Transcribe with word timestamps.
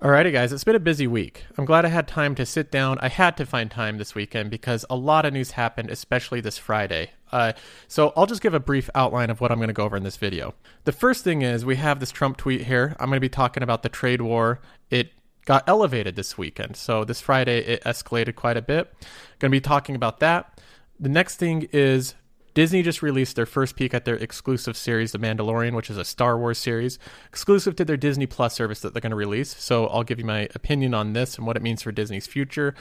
Alrighty, 0.00 0.30
guys, 0.32 0.52
it's 0.52 0.62
been 0.62 0.76
a 0.76 0.80
busy 0.80 1.08
week. 1.08 1.42
I'm 1.56 1.64
glad 1.64 1.84
I 1.84 1.88
had 1.88 2.06
time 2.06 2.36
to 2.36 2.46
sit 2.46 2.70
down. 2.70 3.00
I 3.00 3.08
had 3.08 3.36
to 3.36 3.44
find 3.44 3.68
time 3.68 3.98
this 3.98 4.14
weekend 4.14 4.48
because 4.48 4.84
a 4.88 4.94
lot 4.94 5.26
of 5.26 5.32
news 5.32 5.50
happened, 5.50 5.90
especially 5.90 6.40
this 6.40 6.56
Friday. 6.56 7.10
Uh, 7.32 7.54
so 7.88 8.12
I'll 8.16 8.26
just 8.26 8.40
give 8.40 8.54
a 8.54 8.60
brief 8.60 8.88
outline 8.94 9.28
of 9.28 9.40
what 9.40 9.50
I'm 9.50 9.58
going 9.58 9.66
to 9.66 9.74
go 9.74 9.82
over 9.82 9.96
in 9.96 10.04
this 10.04 10.16
video. 10.16 10.54
The 10.84 10.92
first 10.92 11.24
thing 11.24 11.42
is 11.42 11.64
we 11.64 11.74
have 11.76 11.98
this 11.98 12.12
Trump 12.12 12.36
tweet 12.36 12.60
here. 12.60 12.94
I'm 13.00 13.08
going 13.08 13.16
to 13.16 13.20
be 13.20 13.28
talking 13.28 13.64
about 13.64 13.82
the 13.82 13.88
trade 13.88 14.20
war. 14.20 14.60
It 14.88 15.10
got 15.46 15.68
elevated 15.68 16.14
this 16.14 16.38
weekend. 16.38 16.76
So 16.76 17.02
this 17.02 17.20
Friday, 17.20 17.58
it 17.58 17.82
escalated 17.82 18.36
quite 18.36 18.56
a 18.56 18.62
bit. 18.62 18.94
Going 19.40 19.50
to 19.50 19.56
be 19.56 19.60
talking 19.60 19.96
about 19.96 20.20
that. 20.20 20.60
The 21.00 21.08
next 21.08 21.38
thing 21.38 21.68
is 21.72 22.14
Disney 22.54 22.82
just 22.82 23.02
released 23.02 23.36
their 23.36 23.46
first 23.46 23.76
peek 23.76 23.94
at 23.94 24.04
their 24.04 24.16
exclusive 24.16 24.76
series, 24.76 25.12
The 25.12 25.18
Mandalorian, 25.18 25.74
which 25.74 25.90
is 25.90 25.96
a 25.96 26.04
Star 26.04 26.38
Wars 26.38 26.58
series, 26.58 26.98
exclusive 27.28 27.76
to 27.76 27.84
their 27.84 27.96
Disney 27.96 28.26
Plus 28.26 28.54
service 28.54 28.80
that 28.80 28.94
they're 28.94 29.00
going 29.00 29.10
to 29.10 29.16
release. 29.16 29.56
So 29.56 29.86
I'll 29.86 30.04
give 30.04 30.18
you 30.18 30.24
my 30.24 30.48
opinion 30.54 30.94
on 30.94 31.12
this 31.12 31.36
and 31.36 31.46
what 31.46 31.56
it 31.56 31.62
means 31.62 31.82
for 31.82 31.92
Disney's 31.92 32.26
future. 32.26 32.74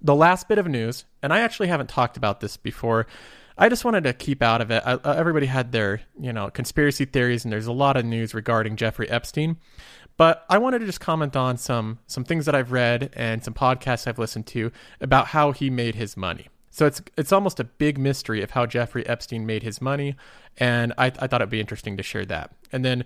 The 0.00 0.14
last 0.14 0.48
bit 0.48 0.58
of 0.58 0.66
news, 0.66 1.04
and 1.22 1.32
I 1.32 1.40
actually 1.40 1.68
haven't 1.68 1.88
talked 1.88 2.16
about 2.16 2.40
this 2.40 2.56
before. 2.56 3.06
I 3.56 3.68
just 3.68 3.84
wanted 3.84 4.04
to 4.04 4.12
keep 4.12 4.42
out 4.42 4.60
of 4.60 4.70
it. 4.70 4.82
I, 4.86 4.92
uh, 4.92 5.14
everybody 5.14 5.46
had 5.46 5.72
their, 5.72 6.02
you 6.18 6.32
know, 6.32 6.48
conspiracy 6.50 7.04
theories, 7.04 7.44
and 7.44 7.52
there's 7.52 7.66
a 7.66 7.72
lot 7.72 7.96
of 7.96 8.04
news 8.04 8.32
regarding 8.32 8.76
Jeffrey 8.76 9.10
Epstein. 9.10 9.56
But 10.16 10.44
I 10.48 10.58
wanted 10.58 10.80
to 10.80 10.86
just 10.86 11.00
comment 11.00 11.36
on 11.36 11.56
some 11.56 11.98
some 12.06 12.24
things 12.24 12.46
that 12.46 12.54
I've 12.54 12.72
read 12.72 13.10
and 13.14 13.42
some 13.42 13.54
podcasts 13.54 14.06
I've 14.06 14.18
listened 14.18 14.46
to 14.48 14.72
about 15.00 15.28
how 15.28 15.52
he 15.52 15.70
made 15.70 15.94
his 15.94 16.16
money. 16.16 16.48
So 16.70 16.86
it's 16.86 17.00
it's 17.16 17.32
almost 17.32 17.60
a 17.60 17.64
big 17.64 17.98
mystery 17.98 18.42
of 18.42 18.50
how 18.50 18.66
Jeffrey 18.66 19.06
Epstein 19.06 19.46
made 19.46 19.62
his 19.62 19.80
money, 19.80 20.16
and 20.56 20.92
I, 20.98 21.06
I 21.06 21.26
thought 21.26 21.40
it'd 21.40 21.50
be 21.50 21.60
interesting 21.60 21.96
to 21.96 22.02
share 22.02 22.24
that. 22.26 22.52
And 22.72 22.84
then 22.84 23.04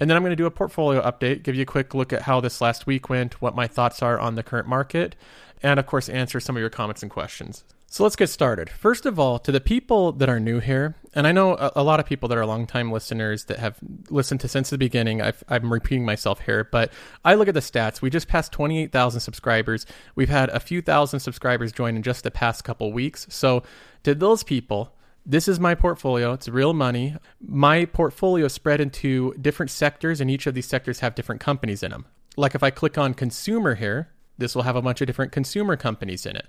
and 0.00 0.10
then 0.10 0.16
I'm 0.16 0.22
going 0.22 0.30
to 0.30 0.36
do 0.36 0.46
a 0.46 0.50
portfolio 0.50 1.00
update, 1.02 1.42
give 1.42 1.54
you 1.54 1.62
a 1.62 1.66
quick 1.66 1.94
look 1.94 2.12
at 2.12 2.22
how 2.22 2.40
this 2.40 2.60
last 2.60 2.86
week 2.86 3.08
went, 3.08 3.40
what 3.40 3.54
my 3.54 3.66
thoughts 3.66 4.02
are 4.02 4.18
on 4.18 4.34
the 4.34 4.42
current 4.42 4.66
market, 4.66 5.14
and 5.62 5.78
of 5.78 5.86
course 5.86 6.08
answer 6.08 6.40
some 6.40 6.56
of 6.56 6.60
your 6.60 6.70
comments 6.70 7.02
and 7.02 7.10
questions. 7.10 7.64
So 7.94 8.02
let's 8.02 8.16
get 8.16 8.28
started. 8.28 8.68
First 8.70 9.06
of 9.06 9.20
all, 9.20 9.38
to 9.38 9.52
the 9.52 9.60
people 9.60 10.10
that 10.10 10.28
are 10.28 10.40
new 10.40 10.58
here, 10.58 10.96
and 11.14 11.28
I 11.28 11.30
know 11.30 11.54
a, 11.54 11.70
a 11.76 11.82
lot 11.84 12.00
of 12.00 12.06
people 12.06 12.28
that 12.28 12.36
are 12.36 12.44
longtime 12.44 12.90
listeners 12.90 13.44
that 13.44 13.60
have 13.60 13.78
listened 14.10 14.40
to 14.40 14.48
since 14.48 14.68
the 14.68 14.78
beginning. 14.78 15.22
i 15.22 15.32
am 15.48 15.72
repeating 15.72 16.04
myself 16.04 16.40
here, 16.40 16.64
but 16.64 16.92
I 17.24 17.34
look 17.34 17.46
at 17.46 17.54
the 17.54 17.60
stats. 17.60 18.02
We 18.02 18.10
just 18.10 18.26
passed 18.26 18.50
28,000 18.50 19.20
subscribers. 19.20 19.86
We've 20.16 20.28
had 20.28 20.48
a 20.48 20.58
few 20.58 20.82
thousand 20.82 21.20
subscribers 21.20 21.70
join 21.70 21.94
in 21.94 22.02
just 22.02 22.24
the 22.24 22.32
past 22.32 22.64
couple 22.64 22.92
weeks. 22.92 23.28
So 23.30 23.62
to 24.02 24.12
those 24.12 24.42
people, 24.42 24.96
this 25.24 25.46
is 25.46 25.60
my 25.60 25.76
portfolio. 25.76 26.32
It's 26.32 26.48
real 26.48 26.72
money. 26.72 27.14
My 27.40 27.84
portfolio 27.84 28.46
is 28.46 28.52
spread 28.52 28.80
into 28.80 29.34
different 29.34 29.70
sectors, 29.70 30.20
and 30.20 30.28
each 30.28 30.48
of 30.48 30.54
these 30.54 30.66
sectors 30.66 30.98
have 30.98 31.14
different 31.14 31.40
companies 31.40 31.84
in 31.84 31.92
them. 31.92 32.06
Like 32.36 32.56
if 32.56 32.64
I 32.64 32.70
click 32.70 32.98
on 32.98 33.14
consumer 33.14 33.76
here, 33.76 34.08
this 34.38 34.54
will 34.54 34.62
have 34.62 34.76
a 34.76 34.82
bunch 34.82 35.00
of 35.00 35.06
different 35.06 35.32
consumer 35.32 35.76
companies 35.76 36.26
in 36.26 36.36
it. 36.36 36.46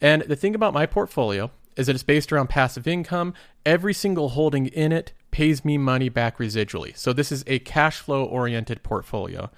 And 0.00 0.22
the 0.22 0.36
thing 0.36 0.54
about 0.54 0.74
my 0.74 0.86
portfolio 0.86 1.50
is 1.76 1.86
that 1.86 1.94
it's 1.94 2.04
based 2.04 2.32
around 2.32 2.48
passive 2.48 2.86
income. 2.86 3.34
Every 3.66 3.94
single 3.94 4.30
holding 4.30 4.66
in 4.66 4.92
it 4.92 5.12
pays 5.30 5.64
me 5.64 5.76
money 5.76 6.08
back 6.08 6.38
residually. 6.38 6.96
So 6.96 7.12
this 7.12 7.32
is 7.32 7.42
a 7.46 7.58
cash 7.60 7.98
flow 7.98 8.24
oriented 8.24 8.82
portfolio. 8.82 9.50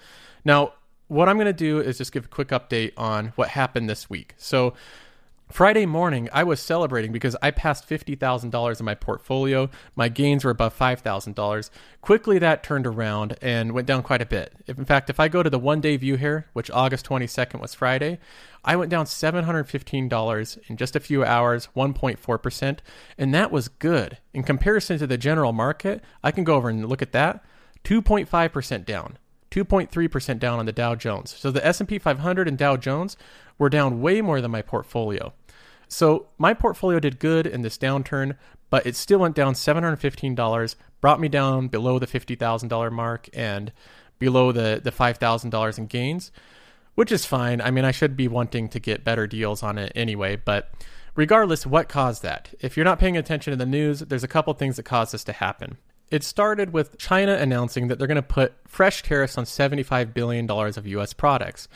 Now, 0.45 0.73
what 1.09 1.29
I'm 1.29 1.37
going 1.37 1.47
to 1.47 1.53
do 1.53 1.81
is 1.81 1.99
just 1.99 2.13
give 2.13 2.25
a 2.25 2.29
quick 2.29 2.49
update 2.49 2.93
on 2.97 3.33
what 3.37 3.49
happened 3.49 3.89
this 3.89 4.09
week. 4.11 4.35
So 4.39 4.75
Friday 5.49 5.87
morning, 5.87 6.29
I 6.33 6.43
was 6.43 6.61
celebrating 6.61 7.13
because 7.13 7.37
I 7.41 7.53
passed 7.53 7.89
$50,000 7.89 8.81
in 8.81 8.85
my 8.85 8.95
portfolio. 8.95 9.71
My 9.95 10.09
gains 10.09 10.45
were 10.45 10.51
above 10.51 10.77
$5,000. 10.77 11.71
Quickly, 12.01 12.39
that 12.41 12.65
turned 12.65 12.87
around 12.87 13.37
and 13.41 13.71
went 13.71 13.87
down 13.87 14.03
quite 14.03 14.21
a 14.21 14.27
bit. 14.27 14.53
If, 14.67 14.77
in 14.77 14.85
fact, 14.85 15.09
if 15.09 15.21
I 15.21 15.29
go 15.29 15.45
to 15.45 15.51
the 15.51 15.59
one 15.59 15.81
day 15.81 15.97
view 15.97 16.17
here, 16.17 16.47
which 16.53 16.71
August 16.73 17.07
22nd 17.07 17.61
was 17.61 17.75
Friday, 17.75 18.19
I 18.65 18.75
went 18.75 18.91
down 18.91 19.07
$715 19.07 20.59
in 20.69 20.77
just 20.77 20.97
a 20.97 21.01
few 21.01 21.25
hours, 21.25 21.69
1.4%. 21.77 22.79
And 23.17 23.33
that 23.33 23.53
was 23.53 23.69
good. 23.69 24.19
In 24.35 24.43
comparison 24.43 24.99
to 24.99 25.07
the 25.07 25.17
general 25.17 25.53
market, 25.53 26.03
I 26.25 26.33
can 26.33 26.43
go 26.43 26.57
over 26.57 26.69
and 26.69 26.89
look 26.89 27.03
at 27.03 27.13
that 27.13 27.45
2.5% 27.85 28.85
down. 28.85 29.19
2.3% 29.53 30.39
down 30.39 30.59
on 30.59 30.67
the 30.67 30.73
Dow 30.73 30.95
Jones. 30.95 31.35
So 31.35 31.51
the 31.51 31.65
S&P 31.65 31.99
500 31.99 32.49
and 32.49 32.59
Dow 32.59 32.77
Jones 32.77 33.17
were 33.59 33.69
down 33.69 34.01
way 34.01 34.21
more 34.21 34.41
than 34.41 34.51
my 34.51 34.63
portfolio. 34.63 35.33
So 35.89 36.27
my 36.39 36.53
portfolio 36.55 36.99
did 36.99 37.19
good 37.19 37.47
in 37.47 37.63
this 37.63 37.79
downturn, 37.79 38.37
but 38.71 38.87
it 38.87 38.97
still 38.97 39.21
went 39.21 39.37
down 39.37 39.55
$715, 39.55 40.75
brought 41.01 41.21
me 41.21 41.29
down 41.29 41.69
below 41.69 41.99
the 41.99 42.07
$50,000 42.07 42.93
mark 42.93 43.29
and 43.33 43.73
below 44.19 44.53
the, 44.53 44.81
the 44.83 44.91
$5,000 44.91 45.79
in 45.79 45.87
gains, 45.87 46.33
which 46.95 47.13
is 47.13 47.27
fine. 47.27 47.61
I 47.61 47.71
mean, 47.71 47.85
I 47.85 47.93
should 47.93 48.17
be 48.17 48.29
wanting 48.29 48.69
to 48.71 48.81
get 48.81 49.05
better 49.05 49.27
deals 49.27 49.63
on 49.63 49.79
it 49.79 49.93
anyway, 49.95 50.37
but 50.37 50.71
regardless, 51.15 51.67
what 51.67 51.89
caused 51.89 52.23
that? 52.23 52.55
If 52.61 52.77
you're 52.77 52.85
not 52.85 52.99
paying 52.99 53.17
attention 53.17 53.53
to 53.53 53.57
the 53.57 53.67
news, 53.67 54.01
there's 54.01 54.25
a 54.25 54.29
couple 54.29 54.53
things 54.55 54.77
that 54.77 54.85
caused 54.85 55.13
this 55.13 55.25
to 55.25 55.33
happen. 55.33 55.79
It 56.11 56.23
started 56.23 56.73
with 56.73 56.99
China 56.99 57.35
announcing 57.35 57.89
that 57.89 57.99
they're 57.99 58.07
going 58.07 58.17
to 58.17 58.23
put 58.23 58.55
fresh 58.67 59.03
tariffs 59.03 59.37
on 59.37 59.45
$75 59.45 60.15
billion 60.15 60.49
of 60.49 60.87
US 60.87 61.13
products. 61.13 61.69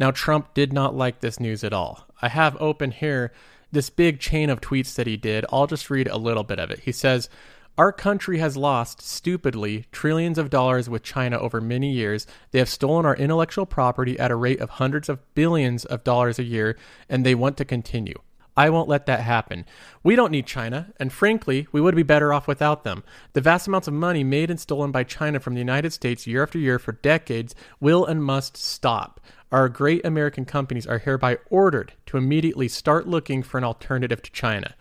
Now, 0.00 0.10
Trump 0.10 0.54
did 0.54 0.72
not 0.72 0.96
like 0.96 1.20
this 1.20 1.38
news 1.38 1.62
at 1.62 1.74
all. 1.74 2.06
I 2.22 2.28
have 2.28 2.56
open 2.58 2.90
here 2.90 3.32
this 3.70 3.90
big 3.90 4.18
chain 4.18 4.48
of 4.48 4.62
tweets 4.62 4.94
that 4.94 5.06
he 5.06 5.18
did. 5.18 5.44
I'll 5.52 5.66
just 5.66 5.90
read 5.90 6.08
a 6.08 6.16
little 6.16 6.42
bit 6.42 6.58
of 6.58 6.70
it. 6.70 6.80
He 6.80 6.90
says, 6.90 7.28
our 7.76 7.92
country 7.92 8.38
has 8.38 8.56
lost, 8.56 9.02
stupidly, 9.02 9.84
trillions 9.92 10.38
of 10.38 10.48
dollars 10.48 10.88
with 10.88 11.02
China 11.02 11.38
over 11.38 11.60
many 11.60 11.92
years. 11.92 12.26
They 12.50 12.60
have 12.60 12.70
stolen 12.70 13.04
our 13.04 13.14
intellectual 13.14 13.66
property 13.66 14.18
at 14.18 14.30
a 14.30 14.36
rate 14.36 14.60
of 14.60 14.70
hundreds 14.70 15.10
of 15.10 15.34
billions 15.34 15.84
of 15.84 16.02
dollars 16.02 16.38
a 16.38 16.44
year, 16.44 16.78
and 17.10 17.24
they 17.24 17.34
want 17.34 17.58
to 17.58 17.66
continue. 17.66 18.16
I 18.56 18.68
won't 18.70 18.88
let 18.88 19.06
that 19.06 19.20
happen. 19.20 19.64
We 20.02 20.16
don't 20.16 20.32
need 20.32 20.46
China, 20.46 20.92
and 20.98 21.12
frankly, 21.12 21.66
we 21.72 21.80
would 21.80 21.94
be 21.94 22.02
better 22.02 22.32
off 22.32 22.48
without 22.48 22.84
them. 22.84 23.04
The 23.32 23.40
vast 23.40 23.68
amounts 23.68 23.86
of 23.88 23.94
money 23.94 24.24
made 24.24 24.50
and 24.50 24.58
stolen 24.58 24.92
by 24.92 25.04
China 25.04 25.40
from 25.40 25.54
the 25.54 25.60
United 25.60 25.92
States 25.92 26.26
year 26.26 26.42
after 26.42 26.58
year 26.58 26.78
for 26.78 26.92
decades 26.92 27.54
will 27.80 28.04
and 28.04 28.24
must 28.24 28.56
stop. 28.56 29.20
Our 29.52 29.68
great 29.68 30.04
American 30.04 30.44
companies 30.44 30.86
are 30.86 30.98
hereby 30.98 31.38
ordered 31.50 31.94
to 32.06 32.16
immediately 32.16 32.68
start 32.68 33.08
looking 33.08 33.42
for 33.42 33.58
an 33.58 33.64
alternative 33.64 34.22
to 34.22 34.30
China. 34.30 34.74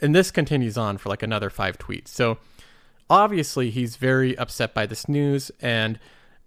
And 0.00 0.14
this 0.14 0.30
continues 0.30 0.76
on 0.76 0.98
for 0.98 1.08
like 1.08 1.22
another 1.22 1.50
five 1.50 1.78
tweets. 1.78 2.08
So 2.08 2.38
obviously, 3.08 3.70
he's 3.70 3.96
very 3.96 4.36
upset 4.36 4.74
by 4.74 4.86
this 4.86 5.08
news 5.08 5.50
and 5.60 5.98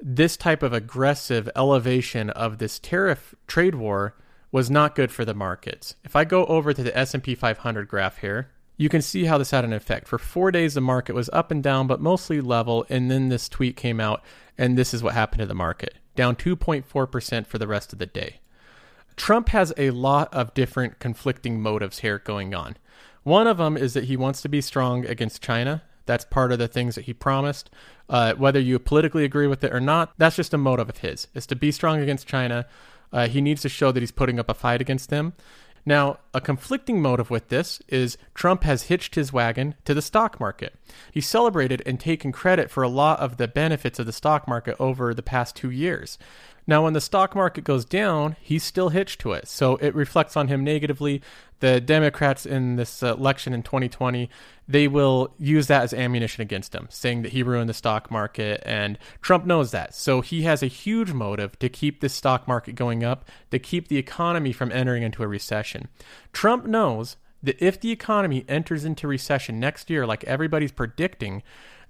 this 0.01 0.37
type 0.37 0.63
of 0.63 0.73
aggressive 0.73 1.49
elevation 1.55 2.29
of 2.29 2.57
this 2.57 2.79
tariff 2.79 3.35
trade 3.47 3.75
war 3.75 4.15
was 4.51 4.69
not 4.69 4.95
good 4.95 5.11
for 5.11 5.25
the 5.25 5.33
markets. 5.33 5.95
If 6.03 6.15
I 6.15 6.23
go 6.25 6.45
over 6.45 6.73
to 6.73 6.83
the 6.83 6.97
S&P 6.97 7.35
500 7.35 7.87
graph 7.87 8.17
here, 8.19 8.49
you 8.77 8.87
can 8.87 9.01
see 9.01 9.25
how 9.25 9.37
this 9.37 9.51
had 9.51 9.65
an 9.65 9.73
effect. 9.73 10.07
For 10.07 10.17
4 10.17 10.51
days 10.51 10.73
the 10.73 10.81
market 10.81 11.13
was 11.13 11.29
up 11.33 11.51
and 11.51 11.61
down 11.61 11.85
but 11.85 11.99
mostly 11.99 12.39
level 12.39 12.85
and 12.89 13.11
then 13.11 13.29
this 13.29 13.49
tweet 13.49 13.75
came 13.75 13.99
out 13.99 14.23
and 14.57 14.77
this 14.77 14.93
is 14.93 15.03
what 15.03 15.13
happened 15.13 15.39
to 15.39 15.45
the 15.45 15.53
market. 15.53 15.95
Down 16.19 16.35
2.4% 16.35 17.47
for 17.47 17.57
the 17.57 17.65
rest 17.65 17.93
of 17.93 17.99
the 17.99 18.05
day. 18.05 18.41
Trump 19.15 19.47
has 19.49 19.71
a 19.77 19.91
lot 19.91 20.27
of 20.33 20.53
different 20.53 20.99
conflicting 20.99 21.61
motives 21.61 21.99
here 21.99 22.19
going 22.19 22.53
on. 22.53 22.75
One 23.23 23.47
of 23.47 23.55
them 23.55 23.77
is 23.77 23.93
that 23.93 24.03
he 24.03 24.17
wants 24.17 24.41
to 24.41 24.49
be 24.49 24.59
strong 24.59 25.05
against 25.05 25.41
China. 25.41 25.81
That's 26.07 26.25
part 26.25 26.51
of 26.51 26.59
the 26.59 26.67
things 26.67 26.95
that 26.95 27.05
he 27.05 27.13
promised. 27.13 27.69
Uh, 28.09 28.33
whether 28.33 28.59
you 28.59 28.79
politically 28.79 29.23
agree 29.23 29.47
with 29.47 29.63
it 29.63 29.73
or 29.73 29.79
not, 29.79 30.11
that's 30.17 30.35
just 30.35 30.53
a 30.53 30.57
motive 30.57 30.89
of 30.89 30.97
his, 30.97 31.27
is 31.33 31.47
to 31.47 31.55
be 31.55 31.71
strong 31.71 32.01
against 32.01 32.27
China. 32.27 32.65
Uh, 33.13 33.29
he 33.29 33.39
needs 33.39 33.61
to 33.61 33.69
show 33.69 33.93
that 33.93 34.01
he's 34.01 34.11
putting 34.11 34.41
up 34.41 34.49
a 34.49 34.53
fight 34.53 34.81
against 34.81 35.09
them. 35.09 35.31
Now, 35.85 36.19
a 36.33 36.41
conflicting 36.41 37.01
motive 37.01 37.29
with 37.29 37.49
this 37.49 37.81
is 37.87 38.17
Trump 38.33 38.63
has 38.63 38.83
hitched 38.83 39.15
his 39.15 39.33
wagon 39.33 39.75
to 39.85 39.93
the 39.93 40.01
stock 40.01 40.39
market. 40.39 40.75
He 41.11 41.21
celebrated 41.21 41.81
and 41.85 41.99
taken 41.99 42.31
credit 42.31 42.69
for 42.69 42.83
a 42.83 42.89
lot 42.89 43.19
of 43.19 43.37
the 43.37 43.47
benefits 43.47 43.99
of 43.99 44.05
the 44.05 44.13
stock 44.13 44.47
market 44.47 44.75
over 44.79 45.13
the 45.13 45.23
past 45.23 45.55
two 45.55 45.71
years. 45.71 46.17
Now, 46.69 46.83
when 46.83 46.93
the 46.93 47.01
stock 47.01 47.33
market 47.33 47.63
goes 47.63 47.83
down, 47.83 48.35
he's 48.39 48.63
still 48.63 48.89
hitched 48.89 49.19
to 49.21 49.31
it, 49.31 49.47
so 49.47 49.77
it 49.77 49.95
reflects 49.95 50.37
on 50.37 50.49
him 50.49 50.63
negatively. 50.63 51.23
The 51.61 51.81
Democrats 51.81 52.45
in 52.45 52.75
this 52.75 53.01
uh, 53.01 53.15
election 53.15 53.53
in 53.53 53.63
2020, 53.63 54.29
they 54.67 54.87
will 54.87 55.33
use 55.39 55.65
that 55.65 55.81
as 55.81 55.95
ammunition 55.95 56.43
against 56.43 56.75
him, 56.75 56.85
saying 56.91 57.23
that 57.23 57.31
he 57.31 57.41
ruined 57.41 57.71
the 57.71 57.73
stock 57.73 58.11
market. 58.11 58.61
And 58.67 58.99
Trump 59.19 59.47
knows 59.47 59.71
that. 59.71 59.95
So 59.95 60.21
he 60.21 60.43
has 60.43 60.61
a 60.61 60.67
huge 60.67 61.11
motive 61.11 61.57
to 61.57 61.69
keep 61.69 62.01
the 62.01 62.07
stock 62.07 62.47
market 62.47 62.75
going 62.75 63.03
up, 63.03 63.27
to 63.49 63.57
keep 63.57 63.87
the 63.87 63.97
economy 63.97 64.51
from 64.51 64.71
entering 64.71 65.01
into 65.01 65.23
a 65.23 65.27
recession. 65.27 65.87
Trump 66.33 66.67
knows 66.67 67.17
that 67.41 67.59
if 67.59 67.81
the 67.81 67.89
economy 67.89 68.45
enters 68.47 68.85
into 68.85 69.07
recession 69.07 69.59
next 69.59 69.89
year, 69.89 70.05
like 70.05 70.23
everybody's 70.25 70.71
predicting, 70.71 71.41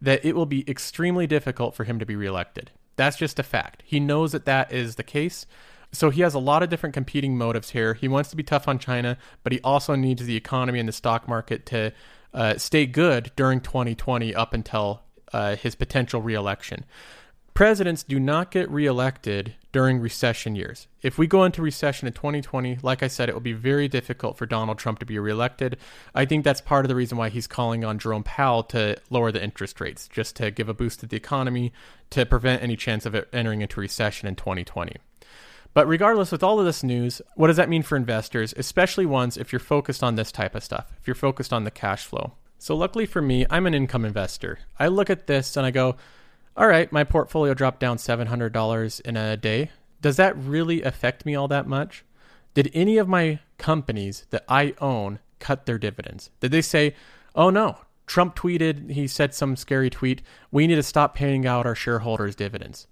that 0.01 0.23
it 0.23 0.37
will 0.37 0.45
be 0.45 0.63
extremely 0.69 1.27
difficult 1.27 1.75
for 1.75 1.83
him 1.83 1.99
to 1.99 2.05
be 2.05 2.15
reelected. 2.15 2.71
That's 2.99 3.15
just 3.15 3.39
a 3.39 3.43
fact. 3.43 3.81
He 3.85 4.01
knows 4.01 4.33
that 4.33 4.43
that 4.43 4.73
is 4.73 4.97
the 4.97 5.03
case. 5.03 5.45
So 5.93 6.09
he 6.09 6.19
has 6.19 6.33
a 6.33 6.39
lot 6.39 6.63
of 6.63 6.69
different 6.69 6.93
competing 6.93 7.37
motives 7.37 7.69
here. 7.69 7.93
He 7.93 8.09
wants 8.09 8.29
to 8.31 8.35
be 8.35 8.43
tough 8.43 8.67
on 8.67 8.77
China, 8.77 9.17
but 9.41 9.53
he 9.53 9.61
also 9.61 9.95
needs 9.95 10.25
the 10.25 10.35
economy 10.35 10.79
and 10.79 10.87
the 10.89 10.91
stock 10.91 11.25
market 11.25 11.65
to 11.67 11.93
uh, 12.33 12.57
stay 12.57 12.85
good 12.85 13.31
during 13.37 13.61
2020 13.61 14.35
up 14.35 14.53
until 14.53 15.03
uh, 15.31 15.55
his 15.55 15.75
potential 15.75 16.21
reelection. 16.21 16.83
Presidents 17.59 18.03
do 18.03 18.21
not 18.21 18.51
get 18.51 18.71
reelected 18.71 19.53
during 19.73 19.99
recession 19.99 20.55
years. 20.55 20.87
If 21.01 21.17
we 21.17 21.27
go 21.27 21.43
into 21.43 21.61
recession 21.61 22.07
in 22.07 22.13
2020, 22.13 22.77
like 22.81 23.03
I 23.03 23.09
said, 23.09 23.27
it 23.27 23.33
will 23.33 23.41
be 23.41 23.51
very 23.51 23.89
difficult 23.89 24.37
for 24.37 24.45
Donald 24.45 24.77
Trump 24.77 24.99
to 24.99 25.05
be 25.05 25.19
reelected. 25.19 25.75
I 26.15 26.23
think 26.23 26.45
that's 26.45 26.61
part 26.61 26.85
of 26.85 26.87
the 26.87 26.95
reason 26.95 27.17
why 27.17 27.27
he's 27.27 27.47
calling 27.47 27.83
on 27.83 27.99
Jerome 27.99 28.23
Powell 28.23 28.63
to 28.63 28.95
lower 29.09 29.33
the 29.33 29.43
interest 29.43 29.81
rates, 29.81 30.07
just 30.07 30.37
to 30.37 30.51
give 30.51 30.69
a 30.69 30.73
boost 30.73 31.01
to 31.01 31.05
the 31.05 31.17
economy 31.17 31.73
to 32.11 32.25
prevent 32.25 32.63
any 32.63 32.77
chance 32.77 33.05
of 33.05 33.13
it 33.13 33.27
entering 33.33 33.59
into 33.59 33.81
recession 33.81 34.29
in 34.29 34.37
2020. 34.37 34.95
But 35.73 35.85
regardless, 35.85 36.31
with 36.31 36.43
all 36.43 36.61
of 36.61 36.65
this 36.65 36.81
news, 36.81 37.21
what 37.35 37.47
does 37.47 37.57
that 37.57 37.67
mean 37.67 37.83
for 37.83 37.97
investors, 37.97 38.53
especially 38.55 39.05
ones 39.05 39.35
if 39.35 39.51
you're 39.51 39.59
focused 39.59 40.01
on 40.01 40.15
this 40.15 40.31
type 40.31 40.55
of 40.55 40.63
stuff, 40.63 40.93
if 40.97 41.07
you're 41.07 41.13
focused 41.13 41.51
on 41.51 41.65
the 41.65 41.71
cash 41.71 42.05
flow? 42.05 42.35
So, 42.57 42.73
luckily 42.73 43.05
for 43.05 43.21
me, 43.21 43.45
I'm 43.49 43.65
an 43.67 43.73
income 43.73 44.05
investor. 44.05 44.59
I 44.79 44.87
look 44.87 45.09
at 45.09 45.27
this 45.27 45.57
and 45.57 45.65
I 45.65 45.71
go, 45.71 45.97
all 46.59 46.67
right, 46.67 46.91
my 46.91 47.05
portfolio 47.05 47.53
dropped 47.53 47.79
down 47.79 47.95
$700 47.95 49.01
in 49.01 49.15
a 49.15 49.37
day. 49.37 49.71
Does 50.01 50.17
that 50.17 50.37
really 50.37 50.81
affect 50.81 51.25
me 51.25 51.33
all 51.33 51.47
that 51.47 51.67
much? 51.67 52.03
Did 52.53 52.69
any 52.73 52.97
of 52.97 53.07
my 53.07 53.39
companies 53.57 54.25
that 54.31 54.43
I 54.49 54.73
own 54.81 55.19
cut 55.39 55.65
their 55.65 55.77
dividends? 55.77 56.31
Did 56.41 56.51
they 56.51 56.61
say, 56.61 56.95
oh 57.33 57.49
no, 57.49 57.77
Trump 58.07 58.35
tweeted, 58.35 58.91
he 58.91 59.07
said 59.07 59.33
some 59.33 59.55
scary 59.55 59.89
tweet, 59.89 60.21
we 60.51 60.67
need 60.67 60.75
to 60.75 60.83
stop 60.83 61.15
paying 61.15 61.47
out 61.47 61.65
our 61.65 61.75
shareholders' 61.75 62.35
dividends? 62.35 62.87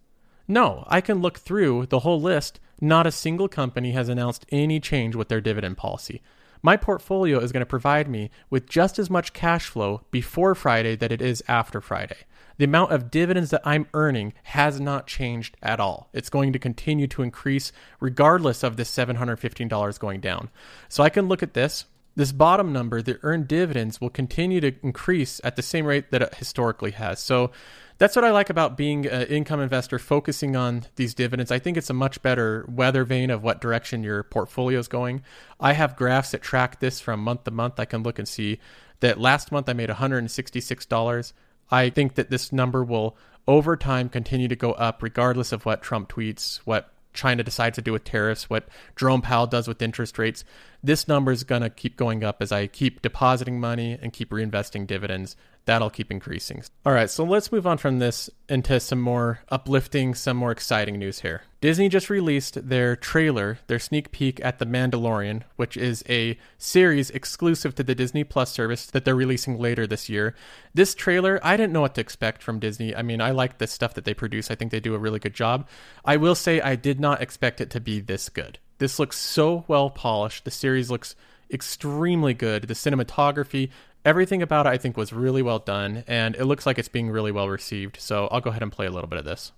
No, 0.48 0.86
I 0.88 1.02
can 1.02 1.22
look 1.22 1.38
through 1.38 1.88
the 1.88 2.00
whole 2.00 2.22
list. 2.22 2.62
Not 2.80 3.06
a 3.06 3.12
single 3.12 3.50
company 3.50 3.92
has 3.92 4.08
announced 4.08 4.46
any 4.50 4.80
change 4.80 5.14
with 5.14 5.28
their 5.28 5.42
dividend 5.42 5.75
policy. 5.75 6.22
My 6.62 6.78
portfolio 6.78 7.40
is 7.40 7.52
going 7.52 7.62
to 7.62 7.66
provide 7.66 8.08
me 8.08 8.31
with 8.50 8.69
just 8.69 8.98
as 8.98 9.10
much 9.10 9.34
cash 9.34 9.68
flow 9.68 10.04
before 10.10 10.56
Friday 10.56 10.96
that 10.96 11.12
it 11.12 11.22
is 11.22 11.44
after 11.50 11.81
Friday. 11.81 12.19
The 12.57 12.65
amount 12.65 12.92
of 12.92 13.12
dividends 13.12 13.51
that 13.51 13.62
I'm 13.63 13.88
earning 13.94 14.33
has 14.44 14.80
not 14.80 15.07
changed 15.07 15.56
at 15.62 15.80
all. 15.80 16.09
It's 16.13 16.30
going 16.30 16.54
to 16.54 16.59
continue 16.59 17.07
to 17.07 17.21
increase 17.21 17.71
regardless 18.00 18.63
of 18.63 18.77
this 18.77 18.92
$715 18.92 20.00
going 20.00 20.19
down. 20.19 20.50
So 20.89 21.04
I 21.04 21.09
can 21.09 21.27
look 21.27 21.44
at 21.44 21.54
this. 21.54 21.86
This 22.15 22.31
bottom 22.31 22.74
number, 22.74 23.04
the 23.04 23.19
earned 23.21 23.48
dividends, 23.48 24.01
will 24.01 24.09
continue 24.09 24.59
to 24.62 24.74
increase 24.81 25.39
at 25.44 25.56
the 25.56 25.62
same 25.62 25.86
rate 25.86 26.09
that 26.09 26.24
it 26.24 26.33
historically 26.33 26.89
has. 26.92 27.19
So 27.19 27.51
that's 28.00 28.15
what 28.15 28.25
I 28.25 28.31
like 28.31 28.50
about 28.50 28.75
being 28.75 29.06
an 29.06 29.27
income 29.27 29.59
investor, 29.59 30.00
focusing 30.00 30.56
on 30.56 30.86
these 30.95 31.13
dividends. 31.13 31.51
I 31.51 31.59
think 31.59 31.77
it's 31.77 31.92
a 31.92 31.94
much 31.94 32.24
better 32.24 32.65
weather 32.68 33.04
vane 33.04 33.30
of 33.30 33.44
what 33.44 33.62
direction 33.62 34.01
your 34.01 34.24
portfolio 34.24 34.80
is 34.80 34.88
going. 34.88 35.21
I 35.59 35.74
have 35.74 35.95
graphs 35.95 36.31
that 36.31 36.42
track 36.42 36.80
this 36.80 37.00
from 37.00 37.24
month 37.24 37.44
to 37.44 37.51
month. 37.51 37.80
I 37.80 37.86
can 37.86 38.01
look 38.01 38.18
and 38.18 38.27
see 38.27 38.59
that 39.00 39.19
last 39.19 39.51
month 39.51 39.69
I 39.69 39.74
made 39.74 39.89
$166. 39.89 41.33
I 41.69 41.90
think 41.90 42.16
that 42.16 42.30
this 42.30 42.52
number 42.52 42.84
will 42.84 43.18
over 43.48 43.78
time 43.78 44.10
continue 44.10 44.48
to 44.48 44.56
go 44.56 44.72
up 44.74 45.02
regardless 45.02 45.52
of 45.52 45.66
what 45.66 45.81
Trump 45.81 46.10
tweets, 46.10 46.58
what 46.66 46.92
China 47.14 47.44
decides 47.44 47.75
to 47.75 47.81
do 47.81 47.92
with 47.94 48.04
tariffs, 48.04 48.50
what 48.50 48.68
Jerome 48.96 49.22
Powell 49.22 49.48
does 49.48 49.68
with 49.68 49.81
interest 49.81 50.18
rates. 50.18 50.44
This 50.84 51.08
number 51.08 51.31
is 51.31 51.44
going 51.44 51.64
to 51.64 51.69
keep 51.69 51.98
going 51.98 52.24
up 52.24 52.42
as 52.42 52.52
I 52.52 52.68
keep 52.68 53.02
depositing 53.02 53.60
money 53.60 53.98
and 54.02 54.14
keep 54.14 54.30
reinvesting 54.30 54.86
dividends 54.86 55.36
that'll 55.68 55.92
keep 55.92 56.10
increasing. 56.10 56.64
All 56.86 56.94
right, 56.94 57.10
so 57.10 57.24
let's 57.24 57.52
move 57.52 57.68
on 57.68 57.78
from 57.78 58.00
this 58.00 58.30
into 58.50 58.80
some 58.80 59.00
more 59.00 59.42
uplifting, 59.50 60.16
some 60.16 60.38
more 60.38 60.52
exciting 60.52 60.98
news 60.98 61.19
here. 61.19 61.44
Disney 61.62 61.90
just 61.90 62.10
released 62.10 62.69
their 62.69 62.96
trailer, 62.96 63.60
their 63.68 63.78
sneak 63.78 64.12
peek 64.12 64.44
at 64.44 64.60
The 64.60 64.66
Mandalorian, 64.66 65.44
which 65.56 65.75
is 65.75 66.04
a 66.08 66.38
series 66.58 67.10
exclusive 67.12 67.75
to 67.75 67.84
the 67.84 67.96
Disney 67.96 68.24
Plus 68.24 68.52
service 68.52 68.86
that 68.88 69.06
they're 69.06 69.16
releasing 69.16 69.60
later 69.60 69.86
this 69.86 70.10
year. 70.10 70.34
This 70.74 70.96
trailer, 70.96 71.40
I 71.44 71.58
didn't 71.58 71.74
know 71.74 71.81
what 71.81 71.96
to 71.96 72.02
expect 72.02 72.42
from 72.42 72.60
Disney. 72.60 72.96
I 72.96 73.02
mean, 73.02 73.22
I 73.22 73.31
like 73.31 73.58
the 73.58 73.68
stuff 73.68 73.94
that 73.96 74.06
they 74.06 74.14
produce, 74.14 74.50
I 74.50 74.56
think 74.56 74.72
they 74.72 74.80
do 74.80 74.96
a 74.96 75.00
really 75.00 75.19
good 75.19 75.34
job. 75.34 75.68
I 76.06 76.18
will 76.18 76.36
say, 76.36 76.62
I 76.62 76.75
did 76.75 77.00
not 77.00 77.22
expect 77.22 77.62
it 77.62 77.69
to 77.72 77.80
be 77.80 78.00
this 78.00 78.30
good. 78.30 78.58
This 78.78 79.00
looks 79.00 79.18
so 79.18 79.66
well 79.68 79.90
polished. 79.90 80.46
The 80.46 80.52
series 80.52 80.90
looks 80.90 81.16
extremely 81.52 82.34
good. 82.34 82.64
The 82.64 82.74
cinematography, 82.74 83.69
everything 84.06 84.42
about 84.42 84.66
it 84.66 84.70
I 84.70 84.78
think 84.78 84.98
was 84.98 85.14
really 85.14 85.42
well 85.42 85.60
done, 85.60 86.04
and 86.08 86.36
it 86.36 86.46
looks 86.46 86.66
like 86.66 86.78
it's 86.78 86.88
being 86.88 87.10
really 87.10 87.32
well 87.32 87.50
received. 87.50 88.00
So 88.00 88.28
I'll 88.28 88.42
go 88.42 88.50
ahead 88.50 88.64
and 88.64 88.72
play 88.72 88.86
a 88.86 88.92
little 88.92 89.10
bit 89.10 89.20
of 89.20 89.26
this. 89.26 89.52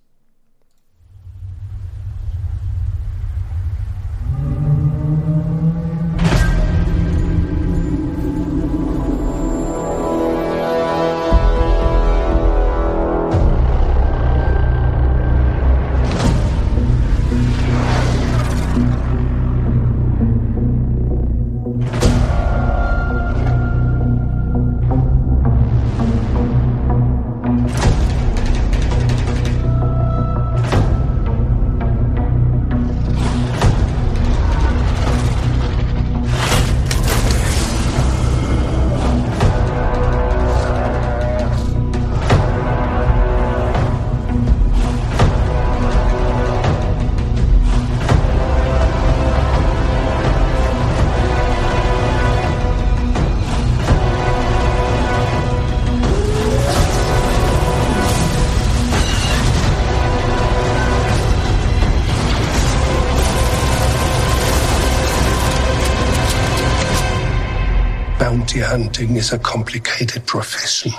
Bounty 68.19 68.59
hunting 68.59 69.15
is 69.15 69.31
a 69.31 69.39
complicated 69.39 70.25
profession. 70.27 70.91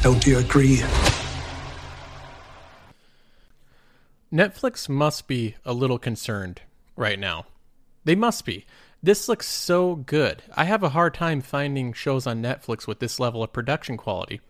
Don't 0.00 0.24
you 0.24 0.38
agree? 0.38 0.78
Netflix 4.32 4.88
must 4.88 5.26
be 5.26 5.56
a 5.64 5.72
little 5.72 5.98
concerned 5.98 6.62
right 6.96 7.18
now. 7.18 7.46
They 8.04 8.14
must 8.14 8.44
be. 8.44 8.64
This 9.02 9.28
looks 9.28 9.48
so 9.48 9.96
good. 9.96 10.44
I 10.56 10.64
have 10.64 10.84
a 10.84 10.90
hard 10.90 11.14
time 11.14 11.40
finding 11.40 11.92
shows 11.92 12.26
on 12.28 12.42
Netflix 12.42 12.86
with 12.86 13.00
this 13.00 13.18
level 13.18 13.42
of 13.42 13.52
production 13.52 13.96
quality. 13.96 14.40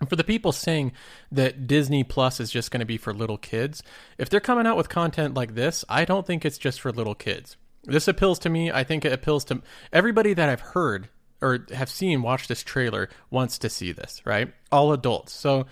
And 0.00 0.08
for 0.08 0.16
the 0.16 0.24
people 0.24 0.52
saying 0.52 0.92
that 1.32 1.66
Disney 1.66 2.04
Plus 2.04 2.38
is 2.40 2.50
just 2.50 2.70
going 2.70 2.80
to 2.80 2.86
be 2.86 2.98
for 2.98 3.14
little 3.14 3.38
kids, 3.38 3.82
if 4.18 4.28
they're 4.28 4.40
coming 4.40 4.66
out 4.66 4.76
with 4.76 4.88
content 4.88 5.34
like 5.34 5.54
this, 5.54 5.84
I 5.88 6.04
don't 6.04 6.26
think 6.26 6.44
it's 6.44 6.58
just 6.58 6.80
for 6.80 6.92
little 6.92 7.14
kids. 7.14 7.56
This 7.84 8.08
appeals 8.08 8.38
to 8.40 8.50
me. 8.50 8.70
I 8.70 8.84
think 8.84 9.04
it 9.04 9.12
appeals 9.12 9.44
to 9.46 9.62
everybody 9.92 10.34
that 10.34 10.48
I've 10.48 10.60
heard 10.60 11.08
or 11.40 11.66
have 11.74 11.90
seen 11.90 12.22
watch 12.22 12.48
this 12.48 12.62
trailer 12.62 13.08
wants 13.30 13.58
to 13.58 13.68
see 13.68 13.92
this, 13.92 14.22
right? 14.24 14.52
All 14.72 14.92
adults. 14.92 15.32
So 15.32 15.66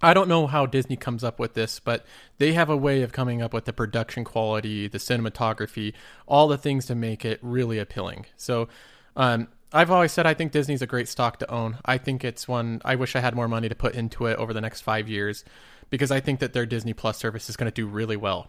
I 0.00 0.14
don't 0.14 0.28
know 0.28 0.46
how 0.46 0.66
Disney 0.66 0.96
comes 0.96 1.24
up 1.24 1.38
with 1.38 1.54
this, 1.54 1.80
but 1.80 2.06
they 2.38 2.52
have 2.52 2.70
a 2.70 2.76
way 2.76 3.02
of 3.02 3.12
coming 3.12 3.42
up 3.42 3.52
with 3.52 3.64
the 3.64 3.72
production 3.72 4.24
quality, 4.24 4.86
the 4.86 4.98
cinematography, 4.98 5.94
all 6.26 6.46
the 6.46 6.58
things 6.58 6.86
to 6.86 6.94
make 6.94 7.24
it 7.24 7.40
really 7.42 7.78
appealing. 7.78 8.26
So 8.36 8.68
um, 9.16 9.48
I've 9.72 9.90
always 9.90 10.12
said 10.12 10.26
I 10.26 10.34
think 10.34 10.52
Disney's 10.52 10.82
a 10.82 10.86
great 10.86 11.08
stock 11.08 11.38
to 11.40 11.50
own. 11.50 11.78
I 11.84 11.98
think 11.98 12.24
it's 12.24 12.48
one 12.48 12.80
I 12.84 12.94
wish 12.94 13.14
I 13.14 13.20
had 13.20 13.34
more 13.34 13.48
money 13.48 13.68
to 13.68 13.74
put 13.74 13.94
into 13.94 14.26
it 14.26 14.38
over 14.38 14.54
the 14.54 14.60
next 14.60 14.80
five 14.80 15.08
years 15.08 15.44
because 15.90 16.10
I 16.10 16.20
think 16.20 16.40
that 16.40 16.52
their 16.52 16.66
Disney 16.66 16.94
Plus 16.94 17.18
service 17.18 17.50
is 17.50 17.56
going 17.56 17.70
to 17.70 17.74
do 17.74 17.86
really 17.86 18.16
well. 18.16 18.48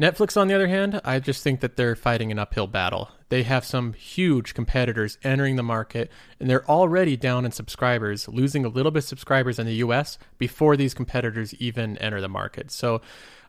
Netflix, 0.00 0.40
on 0.40 0.48
the 0.48 0.54
other 0.54 0.68
hand, 0.68 1.00
I 1.04 1.20
just 1.20 1.42
think 1.42 1.60
that 1.60 1.76
they're 1.76 1.94
fighting 1.94 2.32
an 2.32 2.38
uphill 2.38 2.66
battle. 2.66 3.10
They 3.28 3.42
have 3.44 3.64
some 3.64 3.92
huge 3.92 4.54
competitors 4.54 5.18
entering 5.22 5.56
the 5.56 5.62
market, 5.62 6.10
and 6.40 6.48
they're 6.48 6.68
already 6.68 7.16
down 7.16 7.44
in 7.44 7.52
subscribers, 7.52 8.28
losing 8.28 8.64
a 8.64 8.68
little 8.68 8.90
bit 8.90 9.04
of 9.04 9.08
subscribers 9.08 9.58
in 9.58 9.66
the 9.66 9.74
US 9.76 10.18
before 10.38 10.76
these 10.76 10.94
competitors 10.94 11.54
even 11.54 11.96
enter 11.98 12.20
the 12.20 12.28
market. 12.28 12.70
So 12.70 13.00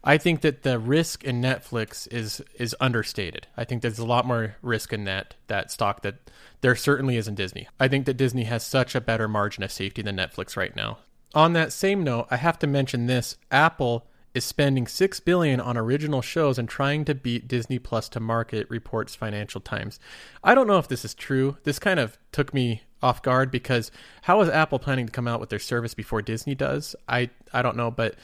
I 0.04 0.18
think 0.18 0.42
that 0.42 0.64
the 0.64 0.80
risk 0.80 1.24
in 1.24 1.42
Netflix 1.42 2.12
is 2.12 2.42
is 2.56 2.76
understated. 2.82 3.48
I 3.56 3.64
think 3.64 3.82
there's 3.82 4.00
a 4.00 4.06
lot 4.06 4.28
more 4.28 4.58
risk 4.62 4.92
in 4.92 5.06
that 5.06 5.36
that 5.48 5.72
stock 5.72 6.02
that 6.02 6.30
there 6.60 6.76
certainly 6.76 7.16
is 7.16 7.28
in 7.28 7.36
Disney. 7.36 7.68
I 7.80 7.88
think 7.88 8.06
that 8.06 8.18
Disney 8.18 8.44
has 8.44 8.64
such 8.66 8.96
a 8.96 9.02
better 9.02 9.30
margin 9.30 9.64
of 9.64 9.72
safety 9.72 10.02
than 10.02 10.18
Netflix 10.18 10.58
right 10.58 10.76
now. 10.76 10.98
On 11.34 11.54
that 11.54 11.74
same 11.74 12.04
note, 12.04 12.28
I 12.30 12.36
have 12.36 12.60
to 12.60 12.68
mention 12.68 13.08
this: 13.08 13.38
Apple 13.50 14.06
is 14.34 14.44
spending 14.44 14.88
6 14.88 15.20
billion 15.22 15.60
on 15.60 15.78
original 15.78 16.22
shows 16.22 16.58
and 16.58 16.68
trying 16.68 17.06
to 17.06 17.16
beat 17.16 17.48
Disney 17.48 17.80
Plus 17.80 18.10
to 18.10 18.20
market 18.20 18.70
reports 18.70 19.16
Financial 19.16 19.62
Times. 19.62 20.00
I 20.44 20.56
don't 20.56 20.68
know 20.68 20.80
if 20.80 20.88
this 20.88 21.06
is 21.06 21.14
true. 21.14 21.58
This 21.64 21.80
kind 21.80 22.00
of 22.00 22.18
took 22.32 22.54
me 22.54 22.84
off 23.02 23.22
guard 23.22 23.52
because 23.52 23.92
how 24.24 24.42
is 24.42 24.50
Apple 24.50 24.80
planning 24.80 25.06
to 25.06 25.12
come 25.12 25.28
out 25.28 25.40
with 25.40 25.50
their 25.50 25.60
service 25.60 25.94
before 25.94 26.22
Disney 26.22 26.56
does? 26.56 26.96
I 27.08 27.30
I 27.52 27.62
don't 27.62 27.78
know, 27.78 27.92
but 27.92 28.16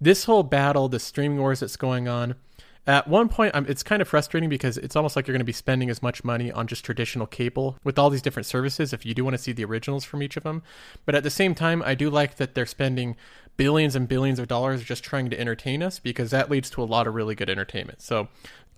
this 0.00 0.24
whole 0.24 0.42
battle, 0.42 0.88
the 0.88 0.98
streaming 0.98 1.38
wars 1.38 1.60
that's 1.60 1.76
going 1.76 2.08
on, 2.08 2.34
at 2.86 3.08
one 3.08 3.30
point, 3.30 3.54
um, 3.54 3.64
it's 3.66 3.82
kind 3.82 4.02
of 4.02 4.08
frustrating 4.08 4.50
because 4.50 4.76
it's 4.76 4.94
almost 4.94 5.16
like 5.16 5.26
you're 5.26 5.32
going 5.32 5.40
to 5.40 5.44
be 5.44 5.52
spending 5.52 5.88
as 5.88 6.02
much 6.02 6.22
money 6.22 6.52
on 6.52 6.66
just 6.66 6.84
traditional 6.84 7.26
cable 7.26 7.78
with 7.82 7.98
all 7.98 8.10
these 8.10 8.20
different 8.20 8.44
services 8.44 8.92
if 8.92 9.06
you 9.06 9.14
do 9.14 9.24
want 9.24 9.32
to 9.32 9.42
see 9.42 9.52
the 9.52 9.64
originals 9.64 10.04
from 10.04 10.22
each 10.22 10.36
of 10.36 10.42
them. 10.42 10.62
But 11.06 11.14
at 11.14 11.22
the 11.22 11.30
same 11.30 11.54
time, 11.54 11.82
I 11.82 11.94
do 11.94 12.10
like 12.10 12.36
that 12.36 12.54
they're 12.54 12.66
spending 12.66 13.16
billions 13.56 13.94
and 13.94 14.08
billions 14.08 14.38
of 14.38 14.48
dollars 14.48 14.82
just 14.82 15.04
trying 15.04 15.30
to 15.30 15.38
entertain 15.38 15.82
us 15.82 15.98
because 15.98 16.30
that 16.30 16.50
leads 16.50 16.70
to 16.70 16.82
a 16.82 16.84
lot 16.84 17.06
of 17.06 17.14
really 17.14 17.34
good 17.34 17.50
entertainment. 17.50 18.02
So 18.02 18.28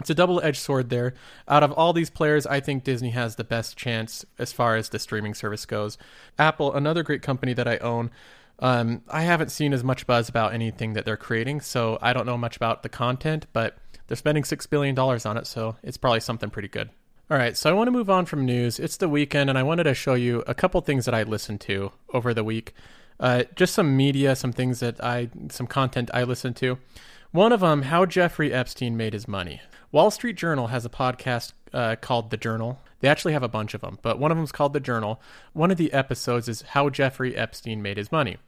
it's 0.00 0.10
a 0.10 0.14
double 0.14 0.40
edged 0.42 0.58
sword 0.58 0.90
there. 0.90 1.14
Out 1.48 1.62
of 1.62 1.72
all 1.72 1.92
these 1.92 2.10
players, 2.10 2.46
I 2.46 2.60
think 2.60 2.84
Disney 2.84 3.10
has 3.10 3.36
the 3.36 3.44
best 3.44 3.76
chance 3.76 4.24
as 4.38 4.52
far 4.52 4.76
as 4.76 4.88
the 4.88 4.98
streaming 4.98 5.34
service 5.34 5.64
goes. 5.64 5.96
Apple, 6.38 6.74
another 6.74 7.02
great 7.02 7.22
company 7.22 7.54
that 7.54 7.68
I 7.68 7.78
own, 7.78 8.10
um, 8.58 9.02
I 9.08 9.22
haven't 9.22 9.50
seen 9.50 9.72
as 9.72 9.84
much 9.84 10.06
buzz 10.06 10.28
about 10.28 10.54
anything 10.54 10.92
that 10.94 11.04
they're 11.04 11.16
creating, 11.16 11.60
so 11.60 11.98
I 12.02 12.12
don't 12.12 12.26
know 12.26 12.38
much 12.38 12.56
about 12.56 12.82
the 12.82 12.88
content, 12.88 13.46
but 13.52 13.76
they're 14.06 14.16
spending 14.16 14.44
$6 14.44 14.70
billion 14.70 14.98
on 14.98 15.36
it, 15.36 15.46
so 15.46 15.76
it's 15.82 15.96
probably 15.96 16.20
something 16.20 16.50
pretty 16.50 16.68
good. 16.68 16.90
All 17.28 17.36
right, 17.36 17.56
so 17.56 17.68
I 17.68 17.72
want 17.72 17.88
to 17.88 17.92
move 17.92 18.08
on 18.08 18.24
from 18.24 18.44
news. 18.44 18.78
It's 18.78 18.98
the 18.98 19.08
weekend, 19.08 19.50
and 19.50 19.58
I 19.58 19.62
wanted 19.62 19.84
to 19.84 19.94
show 19.94 20.14
you 20.14 20.44
a 20.46 20.54
couple 20.54 20.80
things 20.80 21.06
that 21.06 21.14
I 21.14 21.24
listened 21.24 21.60
to 21.62 21.90
over 22.12 22.32
the 22.32 22.44
week. 22.44 22.72
Uh, 23.18 23.44
just 23.54 23.74
some 23.74 23.96
media, 23.96 24.36
some 24.36 24.52
things 24.52 24.80
that 24.80 25.02
I, 25.02 25.30
some 25.50 25.66
content 25.66 26.10
I 26.12 26.22
listen 26.22 26.54
to. 26.54 26.78
One 27.32 27.52
of 27.52 27.60
them, 27.60 27.82
how 27.82 28.06
Jeffrey 28.06 28.52
Epstein 28.52 28.96
made 28.96 29.12
his 29.12 29.28
money. 29.28 29.60
Wall 29.92 30.10
Street 30.10 30.36
Journal 30.36 30.68
has 30.68 30.84
a 30.84 30.90
podcast 30.90 31.52
uh, 31.72 31.96
called 31.96 32.30
The 32.30 32.36
Journal. 32.36 32.80
They 33.00 33.08
actually 33.08 33.32
have 33.34 33.42
a 33.42 33.48
bunch 33.48 33.74
of 33.74 33.80
them, 33.80 33.98
but 34.02 34.18
one 34.18 34.30
of 34.30 34.36
them 34.36 34.44
is 34.44 34.52
called 34.52 34.72
The 34.72 34.80
Journal. 34.80 35.20
One 35.52 35.70
of 35.70 35.76
the 35.76 35.92
episodes 35.92 36.48
is 36.48 36.62
how 36.62 36.88
Jeffrey 36.88 37.36
Epstein 37.36 37.82
made 37.82 37.96
his 37.96 38.10
money. 38.10 38.38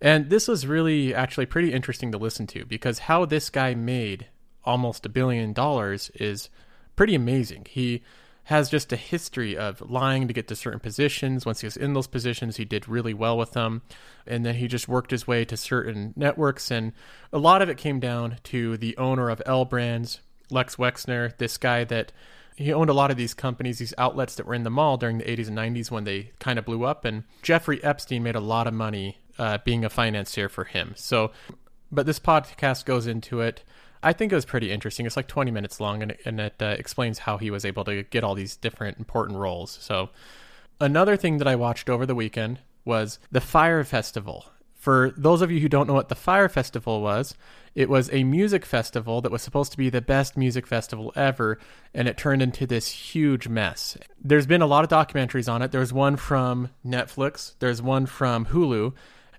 And 0.00 0.28
this 0.28 0.48
was 0.48 0.66
really 0.66 1.14
actually 1.14 1.46
pretty 1.46 1.72
interesting 1.72 2.12
to 2.12 2.18
listen 2.18 2.46
to 2.48 2.64
because 2.66 3.00
how 3.00 3.24
this 3.24 3.48
guy 3.48 3.74
made 3.74 4.26
almost 4.64 5.06
a 5.06 5.08
billion 5.08 5.52
dollars 5.52 6.10
is 6.14 6.50
pretty 6.96 7.14
amazing. 7.14 7.66
He 7.70 8.02
has 8.46 8.70
just 8.70 8.92
a 8.92 8.96
history 8.96 9.56
of 9.56 9.80
lying 9.90 10.28
to 10.28 10.32
get 10.32 10.46
to 10.46 10.54
certain 10.54 10.78
positions. 10.78 11.44
Once 11.44 11.62
he 11.62 11.66
was 11.66 11.76
in 11.76 11.94
those 11.94 12.06
positions, 12.06 12.56
he 12.56 12.64
did 12.64 12.88
really 12.88 13.12
well 13.12 13.36
with 13.36 13.52
them. 13.52 13.82
And 14.24 14.46
then 14.46 14.54
he 14.54 14.68
just 14.68 14.86
worked 14.86 15.10
his 15.10 15.26
way 15.26 15.44
to 15.44 15.56
certain 15.56 16.14
networks. 16.14 16.70
And 16.70 16.92
a 17.32 17.38
lot 17.38 17.60
of 17.60 17.68
it 17.68 17.76
came 17.76 17.98
down 17.98 18.36
to 18.44 18.76
the 18.76 18.96
owner 18.98 19.30
of 19.30 19.42
L 19.46 19.64
Brands, 19.64 20.20
Lex 20.48 20.76
Wexner, 20.76 21.36
this 21.38 21.58
guy 21.58 21.82
that 21.84 22.12
he 22.54 22.72
owned 22.72 22.88
a 22.88 22.94
lot 22.94 23.10
of 23.10 23.16
these 23.16 23.34
companies, 23.34 23.78
these 23.78 23.94
outlets 23.98 24.36
that 24.36 24.46
were 24.46 24.54
in 24.54 24.62
the 24.62 24.70
mall 24.70 24.96
during 24.96 25.18
the 25.18 25.24
80s 25.24 25.48
and 25.48 25.58
90s 25.58 25.90
when 25.90 26.04
they 26.04 26.30
kind 26.38 26.56
of 26.56 26.64
blew 26.64 26.84
up. 26.84 27.04
And 27.04 27.24
Jeffrey 27.42 27.82
Epstein 27.82 28.22
made 28.22 28.36
a 28.36 28.40
lot 28.40 28.68
of 28.68 28.74
money 28.74 29.18
uh, 29.40 29.58
being 29.64 29.84
a 29.84 29.90
financier 29.90 30.48
for 30.48 30.62
him. 30.62 30.92
So, 30.94 31.32
but 31.90 32.06
this 32.06 32.20
podcast 32.20 32.84
goes 32.84 33.08
into 33.08 33.40
it. 33.40 33.64
I 34.02 34.12
think 34.12 34.32
it 34.32 34.34
was 34.34 34.44
pretty 34.44 34.70
interesting. 34.70 35.06
It's 35.06 35.16
like 35.16 35.28
20 35.28 35.50
minutes 35.50 35.80
long, 35.80 36.02
and 36.02 36.12
it, 36.12 36.20
and 36.24 36.40
it 36.40 36.54
uh, 36.60 36.76
explains 36.78 37.20
how 37.20 37.38
he 37.38 37.50
was 37.50 37.64
able 37.64 37.84
to 37.84 38.02
get 38.04 38.24
all 38.24 38.34
these 38.34 38.56
different 38.56 38.98
important 38.98 39.38
roles. 39.38 39.78
So, 39.80 40.10
another 40.80 41.16
thing 41.16 41.38
that 41.38 41.48
I 41.48 41.56
watched 41.56 41.88
over 41.88 42.06
the 42.06 42.14
weekend 42.14 42.60
was 42.84 43.18
the 43.30 43.40
Fyre 43.40 43.84
Festival. 43.84 44.46
For 44.74 45.12
those 45.16 45.42
of 45.42 45.50
you 45.50 45.58
who 45.60 45.68
don't 45.68 45.88
know 45.88 45.94
what 45.94 46.08
the 46.08 46.14
Fyre 46.14 46.48
Festival 46.48 47.00
was, 47.00 47.34
it 47.74 47.90
was 47.90 48.08
a 48.12 48.24
music 48.24 48.64
festival 48.64 49.20
that 49.20 49.32
was 49.32 49.42
supposed 49.42 49.72
to 49.72 49.78
be 49.78 49.90
the 49.90 50.00
best 50.00 50.36
music 50.36 50.66
festival 50.66 51.12
ever, 51.14 51.58
and 51.92 52.08
it 52.08 52.16
turned 52.16 52.40
into 52.40 52.66
this 52.66 52.88
huge 52.88 53.48
mess. 53.48 53.98
There's 54.22 54.46
been 54.46 54.62
a 54.62 54.66
lot 54.66 54.84
of 54.84 54.90
documentaries 54.90 55.52
on 55.52 55.60
it. 55.60 55.72
There's 55.72 55.92
one 55.92 56.16
from 56.16 56.70
Netflix, 56.86 57.54
there's 57.58 57.82
one 57.82 58.06
from 58.06 58.46
Hulu. 58.46 58.94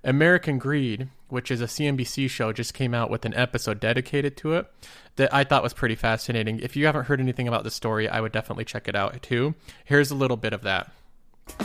American 0.07 0.57
Greed, 0.57 1.09
which 1.27 1.51
is 1.51 1.59
a 1.59 1.65
CNBC 1.65 2.29
show, 2.29 2.53
just 2.53 2.73
came 2.73 2.93
out 2.93 3.09
with 3.09 3.25
an 3.25 3.33
episode 3.33 3.81
dedicated 3.81 4.37
to 4.37 4.53
it 4.53 4.65
that 5.17 5.33
I 5.33 5.43
thought 5.43 5.63
was 5.63 5.73
pretty 5.73 5.95
fascinating. 5.95 6.61
If 6.61 6.77
you 6.77 6.85
haven't 6.85 7.07
heard 7.07 7.19
anything 7.19 7.45
about 7.45 7.65
the 7.65 7.69
story, 7.69 8.07
I 8.07 8.21
would 8.21 8.31
definitely 8.31 8.63
check 8.63 8.87
it 8.87 8.95
out 8.95 9.21
too. 9.21 9.53
Here's 9.83 10.09
a 10.09 10.15
little 10.15 10.37
bit 10.37 10.53
of 10.53 10.61
that. 10.61 10.89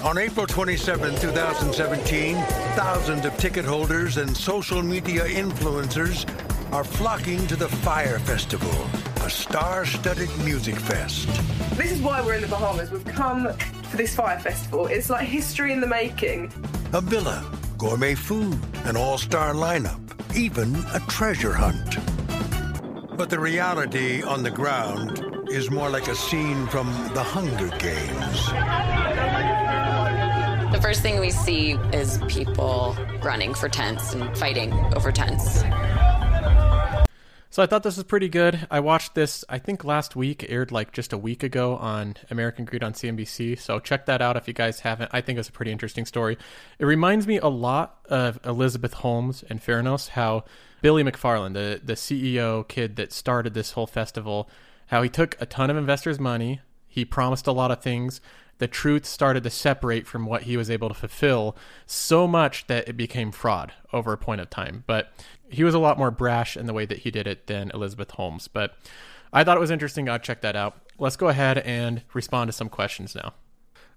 On 0.02 0.18
April 0.18 0.44
27, 0.44 1.20
2017, 1.20 2.36
thousands 2.74 3.24
of 3.24 3.36
ticket 3.36 3.64
holders 3.64 4.16
and 4.16 4.36
social 4.36 4.82
media 4.82 5.22
influencers 5.22 6.28
are 6.72 6.82
flocking 6.84 7.46
to 7.46 7.54
the 7.54 7.68
Fyre 7.68 8.18
Festival, 8.18 8.72
a 9.24 9.30
star 9.30 9.86
studded 9.86 10.30
music 10.44 10.74
fest. 10.74 11.28
This 11.76 11.92
is 11.92 12.00
why 12.00 12.20
we're 12.20 12.34
in 12.34 12.42
the 12.42 12.48
Bahamas. 12.48 12.90
We've 12.90 13.04
come 13.04 13.52
for 13.84 13.96
this 13.96 14.16
Fyre 14.16 14.40
Festival. 14.40 14.88
It's 14.88 15.10
like 15.10 15.28
history 15.28 15.72
in 15.72 15.80
the 15.80 15.86
making. 15.86 16.52
A 16.92 17.00
villa 17.00 17.48
gourmet 17.82 18.14
food, 18.14 18.56
an 18.84 18.96
all 18.96 19.18
star 19.18 19.54
lineup, 19.54 20.00
even 20.36 20.72
a 20.94 21.00
treasure 21.08 21.52
hunt. 21.52 21.98
But 23.16 23.28
the 23.28 23.40
reality 23.40 24.22
on 24.22 24.44
the 24.44 24.52
ground 24.52 25.48
is 25.50 25.68
more 25.68 25.90
like 25.90 26.06
a 26.06 26.14
scene 26.14 26.68
from 26.68 26.86
the 27.12 27.24
Hunger 27.24 27.76
Games. 27.78 28.46
The 30.72 30.80
first 30.80 31.02
thing 31.02 31.18
we 31.18 31.30
see 31.30 31.72
is 31.92 32.20
people 32.28 32.96
running 33.20 33.52
for 33.52 33.68
tents 33.68 34.14
and 34.14 34.38
fighting 34.38 34.72
over 34.94 35.10
tents. 35.10 35.64
So 37.52 37.62
I 37.62 37.66
thought 37.66 37.82
this 37.82 37.98
was 37.98 38.04
pretty 38.04 38.30
good. 38.30 38.66
I 38.70 38.80
watched 38.80 39.14
this, 39.14 39.44
I 39.46 39.58
think 39.58 39.84
last 39.84 40.16
week, 40.16 40.46
aired 40.48 40.72
like 40.72 40.90
just 40.90 41.12
a 41.12 41.18
week 41.18 41.42
ago 41.42 41.76
on 41.76 42.16
American 42.30 42.64
Greed 42.64 42.82
on 42.82 42.94
CNBC. 42.94 43.60
So 43.60 43.78
check 43.78 44.06
that 44.06 44.22
out 44.22 44.38
if 44.38 44.48
you 44.48 44.54
guys 44.54 44.80
haven't. 44.80 45.10
I 45.12 45.20
think 45.20 45.38
it's 45.38 45.50
a 45.50 45.52
pretty 45.52 45.70
interesting 45.70 46.06
story. 46.06 46.38
It 46.78 46.86
reminds 46.86 47.26
me 47.26 47.36
a 47.36 47.48
lot 47.48 47.98
of 48.08 48.40
Elizabeth 48.42 48.94
Holmes 48.94 49.44
and 49.50 49.60
Theranos, 49.60 50.08
how 50.08 50.44
Billy 50.80 51.04
McFarland, 51.04 51.52
the, 51.52 51.78
the 51.84 51.92
CEO 51.92 52.66
kid 52.66 52.96
that 52.96 53.12
started 53.12 53.52
this 53.52 53.72
whole 53.72 53.86
festival, 53.86 54.48
how 54.86 55.02
he 55.02 55.10
took 55.10 55.36
a 55.38 55.44
ton 55.44 55.68
of 55.68 55.76
investors' 55.76 56.18
money. 56.18 56.62
He 56.92 57.06
promised 57.06 57.46
a 57.46 57.52
lot 57.52 57.70
of 57.70 57.80
things. 57.80 58.20
The 58.58 58.68
truth 58.68 59.06
started 59.06 59.42
to 59.44 59.50
separate 59.50 60.06
from 60.06 60.26
what 60.26 60.42
he 60.42 60.58
was 60.58 60.70
able 60.70 60.88
to 60.88 60.94
fulfill 60.94 61.56
so 61.86 62.28
much 62.28 62.66
that 62.66 62.86
it 62.86 62.98
became 62.98 63.32
fraud 63.32 63.72
over 63.94 64.12
a 64.12 64.18
point 64.18 64.42
of 64.42 64.50
time. 64.50 64.84
But 64.86 65.10
he 65.48 65.64
was 65.64 65.72
a 65.72 65.78
lot 65.78 65.96
more 65.96 66.10
brash 66.10 66.54
in 66.54 66.66
the 66.66 66.74
way 66.74 66.84
that 66.84 66.98
he 66.98 67.10
did 67.10 67.26
it 67.26 67.46
than 67.46 67.70
Elizabeth 67.72 68.10
Holmes. 68.10 68.46
But 68.46 68.74
I 69.32 69.42
thought 69.42 69.56
it 69.56 69.60
was 69.60 69.70
interesting. 69.70 70.06
I'll 70.06 70.18
check 70.18 70.42
that 70.42 70.54
out. 70.54 70.76
Let's 70.98 71.16
go 71.16 71.28
ahead 71.28 71.58
and 71.58 72.02
respond 72.12 72.48
to 72.48 72.52
some 72.52 72.68
questions 72.68 73.14
now. 73.14 73.32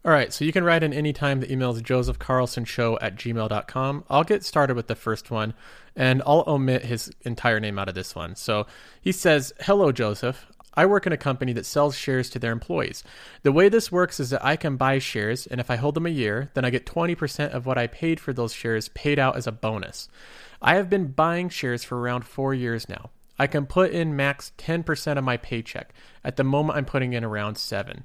All 0.06 0.12
right, 0.12 0.32
so 0.32 0.46
you 0.46 0.52
can 0.52 0.64
write 0.64 0.84
in 0.84 0.94
anytime. 0.94 1.40
The 1.40 1.52
email 1.52 1.72
is 1.72 1.82
josephcarlsonshow 1.82 3.00
at 3.02 3.16
gmail.com. 3.16 4.04
I'll 4.08 4.24
get 4.24 4.46
started 4.46 4.76
with 4.76 4.86
the 4.88 4.96
first 4.96 5.32
one, 5.32 5.56
and 5.96 6.22
I'll 6.26 6.44
omit 6.46 6.86
his 6.86 7.12
entire 7.22 7.60
name 7.60 7.78
out 7.80 7.90
of 7.90 7.96
this 7.96 8.14
one. 8.16 8.36
So 8.36 8.68
he 9.02 9.12
says, 9.12 9.52
Hello, 9.62 9.92
Joseph. 9.92 10.46
I 10.76 10.86
work 10.86 11.06
in 11.08 11.14
a 11.14 11.18
company 11.18 11.54
that 11.54 11.66
sells 11.66 11.96
shares 11.96 12.30
to 12.32 12.40
their 12.40 12.52
employees. 12.52 13.04
The 13.44 13.52
way 13.52 13.70
this 13.70 13.92
works 13.92 14.20
is 14.20 14.30
that 14.32 14.44
I 14.44 14.56
can 14.56 14.78
buy 14.78 15.00
shares, 15.00 15.48
and 15.48 15.60
if 15.60 15.72
I 15.72 15.76
hold 15.76 15.96
them 15.96 16.06
a 16.06 16.10
year, 16.10 16.50
then 16.54 16.66
I 16.66 16.70
get 16.70 16.86
20% 16.86 17.52
of 17.52 17.66
what 17.66 17.78
I 17.78 17.88
paid 17.88 18.20
for 18.20 18.34
those 18.34 18.54
shares 18.54 18.90
paid 18.90 19.20
out 19.20 19.38
as 19.38 19.48
a 19.48 19.52
bonus. 19.52 20.10
I 20.62 20.76
have 20.76 20.90
been 20.90 21.12
buying 21.12 21.50
shares 21.50 21.84
for 21.84 22.00
around 22.00 22.26
four 22.26 22.54
years 22.54 22.90
now. 22.90 23.10
I 23.38 23.48
can 23.48 23.66
put 23.66 23.92
in 23.92 24.16
max 24.16 24.52
10% 24.58 25.18
of 25.18 25.24
my 25.24 25.38
paycheck. 25.38 25.94
At 26.24 26.38
the 26.38 26.44
moment, 26.44 26.78
I'm 26.78 26.86
putting 26.86 27.14
in 27.14 27.24
around 27.24 27.58
7 27.58 28.04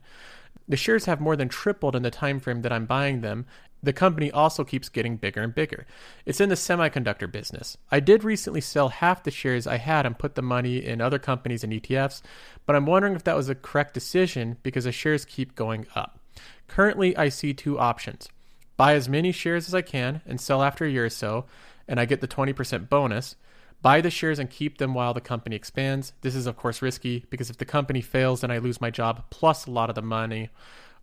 The 0.69 0.77
shares 0.77 1.07
have 1.07 1.21
more 1.21 1.37
than 1.37 1.49
tripled 1.49 1.97
in 1.97 2.03
the 2.03 2.11
time 2.11 2.39
frame 2.39 2.63
that 2.63 2.73
I'm 2.73 2.87
buying 2.87 3.21
them. 3.21 3.47
The 3.83 3.93
company 3.93 4.31
also 4.31 4.63
keeps 4.63 4.89
getting 4.89 5.17
bigger 5.17 5.41
and 5.41 5.55
bigger. 5.55 5.87
It's 6.27 6.41
in 6.41 6.49
the 6.49 6.55
semiconductor 6.55 7.31
business. 7.31 7.79
I 7.91 7.99
did 7.99 8.25
recently 8.25 8.61
sell 8.61 8.91
half 8.91 9.23
the 9.23 9.31
shares 9.31 9.67
I 9.67 9.79
had 9.79 10.07
and 10.07 10.19
put 10.19 10.35
the 10.35 10.43
money 10.43 10.85
in 10.85 11.01
other 11.01 11.19
companies 11.19 11.65
and 11.65 11.73
ETFs, 11.73 12.21
but 12.67 12.77
I'm 12.77 12.87
wondering 12.87 13.15
if 13.15 13.25
that 13.25 13.37
was 13.37 13.49
a 13.49 13.55
correct 13.55 13.95
decision 13.95 14.59
because 14.63 14.85
the 14.85 14.93
shares 14.93 15.25
keep 15.25 15.55
going 15.55 15.87
up. 15.95 16.21
Currently, 16.69 17.17
I 17.17 17.31
see 17.31 17.55
two 17.55 17.79
options 17.79 18.29
buy 18.77 18.95
as 18.95 19.11
many 19.11 19.31
shares 19.31 19.69
as 19.69 19.75
I 19.75 19.83
can 19.83 20.23
and 20.25 20.41
sell 20.41 20.63
after 20.63 20.87
a 20.87 20.91
year 20.91 21.05
or 21.05 21.11
so, 21.11 21.45
and 21.87 22.01
I 22.01 22.07
get 22.07 22.23
the 22.23 22.29
20% 22.29 22.89
bonus. 22.89 23.37
Buy 23.83 24.01
the 24.01 24.11
shares 24.11 24.39
and 24.39 24.51
keep 24.51 24.79
them 24.79 24.95
while 24.95 25.15
the 25.15 25.21
company 25.21 25.57
expands. 25.57 26.13
This 26.21 26.35
is, 26.35 26.47
of 26.47 26.57
course, 26.57 26.83
risky 26.83 27.25
because 27.31 27.49
if 27.49 27.57
the 27.57 27.65
company 27.65 28.01
fails, 28.01 28.43
then 28.43 28.51
I 28.51 28.59
lose 28.59 28.81
my 28.81 28.91
job 28.91 29.25
plus 29.31 29.67
a 29.67 29.71
lot 29.71 29.89
of 29.89 29.95
the 29.95 30.03
money. 30.03 30.51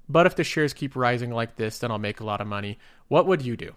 But 0.07 0.25
if 0.25 0.35
the 0.35 0.43
shares 0.43 0.73
keep 0.73 0.95
rising 0.95 1.31
like 1.31 1.55
this, 1.55 1.79
then 1.79 1.91
I'll 1.91 1.97
make 1.97 2.19
a 2.19 2.25
lot 2.25 2.39
of 2.39 2.47
money. 2.47 2.77
What 3.07 3.25
would 3.25 3.41
you 3.41 3.57
do? 3.57 3.73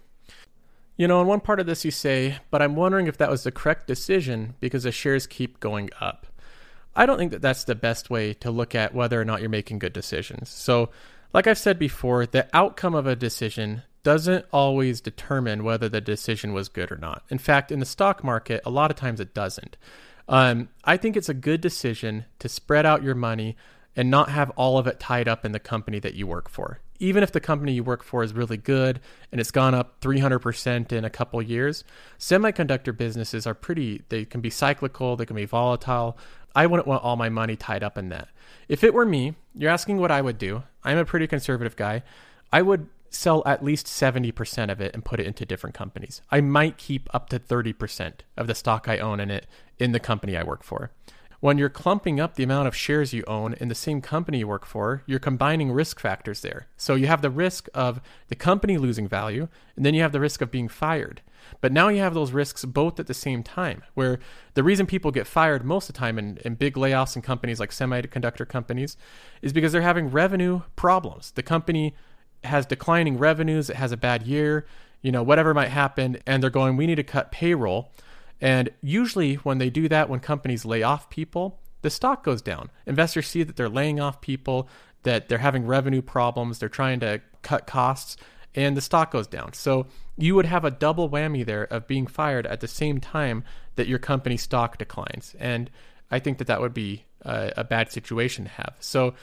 You 0.97 1.07
know, 1.07 1.19
in 1.21 1.27
one 1.27 1.39
part 1.39 1.59
of 1.59 1.65
this, 1.65 1.83
you 1.83 1.91
say, 1.91 2.37
but 2.51 2.61
I'm 2.61 2.75
wondering 2.75 3.07
if 3.07 3.17
that 3.17 3.31
was 3.31 3.43
the 3.43 3.51
correct 3.51 3.87
decision 3.87 4.55
because 4.59 4.83
the 4.83 4.91
shares 4.91 5.25
keep 5.25 5.59
going 5.59 5.89
up. 5.99 6.27
I 6.95 7.05
don't 7.05 7.17
think 7.17 7.31
that 7.31 7.41
that's 7.41 7.63
the 7.63 7.75
best 7.75 8.09
way 8.09 8.33
to 8.35 8.51
look 8.51 8.75
at 8.75 8.93
whether 8.93 9.19
or 9.19 9.25
not 9.25 9.39
you're 9.39 9.49
making 9.49 9.79
good 9.79 9.93
decisions. 9.93 10.49
So, 10.49 10.89
like 11.33 11.47
I've 11.47 11.57
said 11.57 11.79
before, 11.79 12.25
the 12.25 12.47
outcome 12.53 12.93
of 12.93 13.07
a 13.07 13.15
decision 13.15 13.83
doesn't 14.03 14.45
always 14.51 15.01
determine 15.01 15.63
whether 15.63 15.87
the 15.87 16.01
decision 16.01 16.53
was 16.53 16.69
good 16.69 16.91
or 16.91 16.97
not. 16.97 17.23
In 17.29 17.37
fact, 17.37 17.71
in 17.71 17.79
the 17.79 17.85
stock 17.85 18.23
market, 18.23 18.61
a 18.65 18.69
lot 18.69 18.91
of 18.91 18.97
times 18.97 19.19
it 19.19 19.33
doesn't. 19.33 19.77
Um, 20.27 20.69
I 20.83 20.97
think 20.97 21.17
it's 21.17 21.29
a 21.29 21.33
good 21.33 21.61
decision 21.61 22.25
to 22.39 22.49
spread 22.49 22.85
out 22.85 23.03
your 23.03 23.15
money 23.15 23.55
and 23.95 24.09
not 24.09 24.29
have 24.29 24.49
all 24.51 24.77
of 24.77 24.87
it 24.87 24.99
tied 24.99 25.27
up 25.27 25.45
in 25.45 25.51
the 25.51 25.59
company 25.59 25.99
that 25.99 26.13
you 26.13 26.25
work 26.25 26.49
for. 26.49 26.79
Even 26.99 27.23
if 27.23 27.31
the 27.31 27.39
company 27.39 27.73
you 27.73 27.83
work 27.83 28.03
for 28.03 28.23
is 28.23 28.33
really 28.33 28.57
good 28.57 29.01
and 29.31 29.41
it's 29.41 29.51
gone 29.51 29.73
up 29.73 29.99
300% 30.01 30.91
in 30.91 31.03
a 31.03 31.09
couple 31.09 31.41
years, 31.41 31.83
semiconductor 32.19 32.95
businesses 32.95 33.47
are 33.47 33.53
pretty, 33.53 34.03
they 34.09 34.23
can 34.23 34.39
be 34.39 34.49
cyclical, 34.49 35.15
they 35.15 35.25
can 35.25 35.35
be 35.35 35.45
volatile. 35.45 36.17
I 36.55 36.67
wouldn't 36.67 36.87
want 36.87 37.03
all 37.03 37.15
my 37.15 37.29
money 37.29 37.55
tied 37.55 37.83
up 37.83 37.97
in 37.97 38.09
that. 38.09 38.29
If 38.67 38.83
it 38.83 38.93
were 38.93 39.05
me, 39.05 39.35
you're 39.55 39.71
asking 39.71 39.97
what 39.97 40.11
I 40.11 40.21
would 40.21 40.37
do. 40.37 40.63
I'm 40.83 40.97
a 40.97 41.05
pretty 41.05 41.27
conservative 41.27 41.75
guy. 41.75 42.03
I 42.53 42.61
would 42.61 42.87
sell 43.11 43.43
at 43.45 43.63
least 43.63 43.85
70% 43.85 44.71
of 44.71 44.81
it 44.81 44.93
and 44.93 45.05
put 45.05 45.19
it 45.19 45.27
into 45.27 45.45
different 45.45 45.75
companies. 45.75 46.21
I 46.31 46.41
might 46.41 46.77
keep 46.77 47.13
up 47.13 47.29
to 47.29 47.39
30% 47.39 48.13
of 48.37 48.47
the 48.47 48.55
stock 48.55 48.87
I 48.87 48.97
own 48.97 49.19
in 49.19 49.29
it 49.29 49.45
in 49.77 49.91
the 49.91 49.99
company 49.99 50.35
I 50.35 50.43
work 50.43 50.63
for. 50.63 50.91
When 51.41 51.57
you're 51.57 51.69
clumping 51.69 52.19
up 52.19 52.35
the 52.35 52.43
amount 52.43 52.67
of 52.67 52.75
shares 52.75 53.13
you 53.13 53.23
own 53.25 53.53
in 53.53 53.67
the 53.67 53.75
same 53.75 53.99
company 53.99 54.39
you 54.39 54.47
work 54.47 54.63
for, 54.63 55.01
you're 55.07 55.19
combining 55.19 55.71
risk 55.71 55.99
factors 55.99 56.41
there. 56.41 56.67
So 56.77 56.93
you 56.93 57.07
have 57.07 57.23
the 57.23 57.31
risk 57.31 57.67
of 57.73 57.99
the 58.27 58.35
company 58.35 58.77
losing 58.77 59.07
value, 59.07 59.47
and 59.75 59.83
then 59.83 59.95
you 59.95 60.03
have 60.03 60.11
the 60.11 60.19
risk 60.19 60.41
of 60.41 60.51
being 60.51 60.67
fired. 60.67 61.21
But 61.59 61.71
now 61.71 61.87
you 61.89 61.99
have 61.99 62.13
those 62.13 62.31
risks 62.31 62.63
both 62.63 62.99
at 62.99 63.07
the 63.07 63.15
same 63.15 63.41
time, 63.41 63.81
where 63.95 64.19
the 64.53 64.63
reason 64.63 64.85
people 64.85 65.09
get 65.09 65.25
fired 65.25 65.65
most 65.65 65.89
of 65.89 65.95
the 65.95 65.99
time 65.99 66.19
in, 66.19 66.37
in 66.45 66.53
big 66.53 66.75
layoffs 66.75 67.15
in 67.15 67.23
companies 67.23 67.59
like 67.59 67.71
semiconductor 67.71 68.47
companies 68.47 68.95
is 69.41 69.51
because 69.51 69.71
they're 69.71 69.81
having 69.81 70.11
revenue 70.11 70.61
problems. 70.75 71.31
The 71.31 71.43
company 71.43 71.95
has 72.43 72.65
declining 72.65 73.17
revenues, 73.17 73.69
it 73.69 73.75
has 73.75 73.91
a 73.91 73.97
bad 73.97 74.23
year, 74.23 74.65
you 75.01 75.11
know, 75.11 75.23
whatever 75.23 75.53
might 75.53 75.69
happen, 75.69 76.17
and 76.25 76.41
they're 76.41 76.49
going, 76.49 76.77
we 76.77 76.87
need 76.87 76.95
to 76.95 77.03
cut 77.03 77.31
payroll. 77.31 77.91
And 78.39 78.69
usually, 78.81 79.35
when 79.35 79.59
they 79.59 79.69
do 79.69 79.87
that, 79.89 80.09
when 80.09 80.19
companies 80.19 80.65
lay 80.65 80.83
off 80.83 81.09
people, 81.09 81.59
the 81.81 81.89
stock 81.89 82.23
goes 82.23 82.41
down. 82.41 82.69
Investors 82.85 83.27
see 83.27 83.43
that 83.43 83.55
they're 83.55 83.69
laying 83.69 83.99
off 83.99 84.21
people, 84.21 84.67
that 85.03 85.29
they're 85.29 85.37
having 85.39 85.65
revenue 85.65 86.01
problems, 86.01 86.59
they're 86.59 86.69
trying 86.69 86.99
to 87.01 87.21
cut 87.41 87.67
costs, 87.67 88.17
and 88.53 88.75
the 88.75 88.81
stock 88.81 89.11
goes 89.11 89.27
down. 89.27 89.53
So 89.53 89.87
you 90.17 90.35
would 90.35 90.45
have 90.45 90.65
a 90.65 90.71
double 90.71 91.09
whammy 91.09 91.45
there 91.45 91.63
of 91.63 91.87
being 91.87 92.07
fired 92.07 92.45
at 92.45 92.59
the 92.59 92.67
same 92.67 92.99
time 92.99 93.43
that 93.75 93.87
your 93.87 93.99
company 93.99 94.37
stock 94.37 94.77
declines. 94.77 95.35
And 95.39 95.69
I 96.09 96.19
think 96.19 96.37
that 96.39 96.47
that 96.47 96.61
would 96.61 96.73
be 96.73 97.05
a, 97.21 97.53
a 97.57 97.63
bad 97.63 97.91
situation 97.91 98.45
to 98.45 98.51
have. 98.51 98.75
So, 98.79 99.13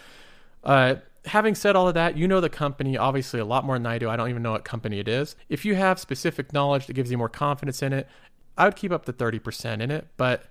uh, 0.65 0.97
having 1.29 1.55
said 1.55 1.77
all 1.77 1.89
of 1.89 1.95
that, 1.95 2.17
you 2.17 2.27
know 2.27 2.41
the 2.41 2.49
company 2.49 2.97
obviously 2.97 3.39
a 3.41 3.45
lot 3.45 3.65
more 3.65 3.77
than 3.77 3.87
I 3.87 3.99
do. 3.99 4.11
I 4.11 4.17
don't 4.17 4.31
even 4.31 4.43
know 4.43 4.53
what 4.53 4.65
company 4.65 4.99
it 4.99 5.09
is. 5.09 5.37
If 5.49 5.65
you 5.65 5.75
have 5.75 5.99
specific 5.99 6.53
knowledge 6.53 6.87
that 6.87 6.95
gives 6.95 7.11
you 7.11 7.19
more 7.19 7.29
confidence 7.29 7.83
in 7.83 7.93
it, 7.93 8.09
I 8.57 8.65
would 8.65 8.77
keep 8.77 8.91
up 8.91 9.05
the 9.05 9.13
30% 9.13 9.81
in 9.81 9.91
it, 9.91 10.09
but 10.17 10.45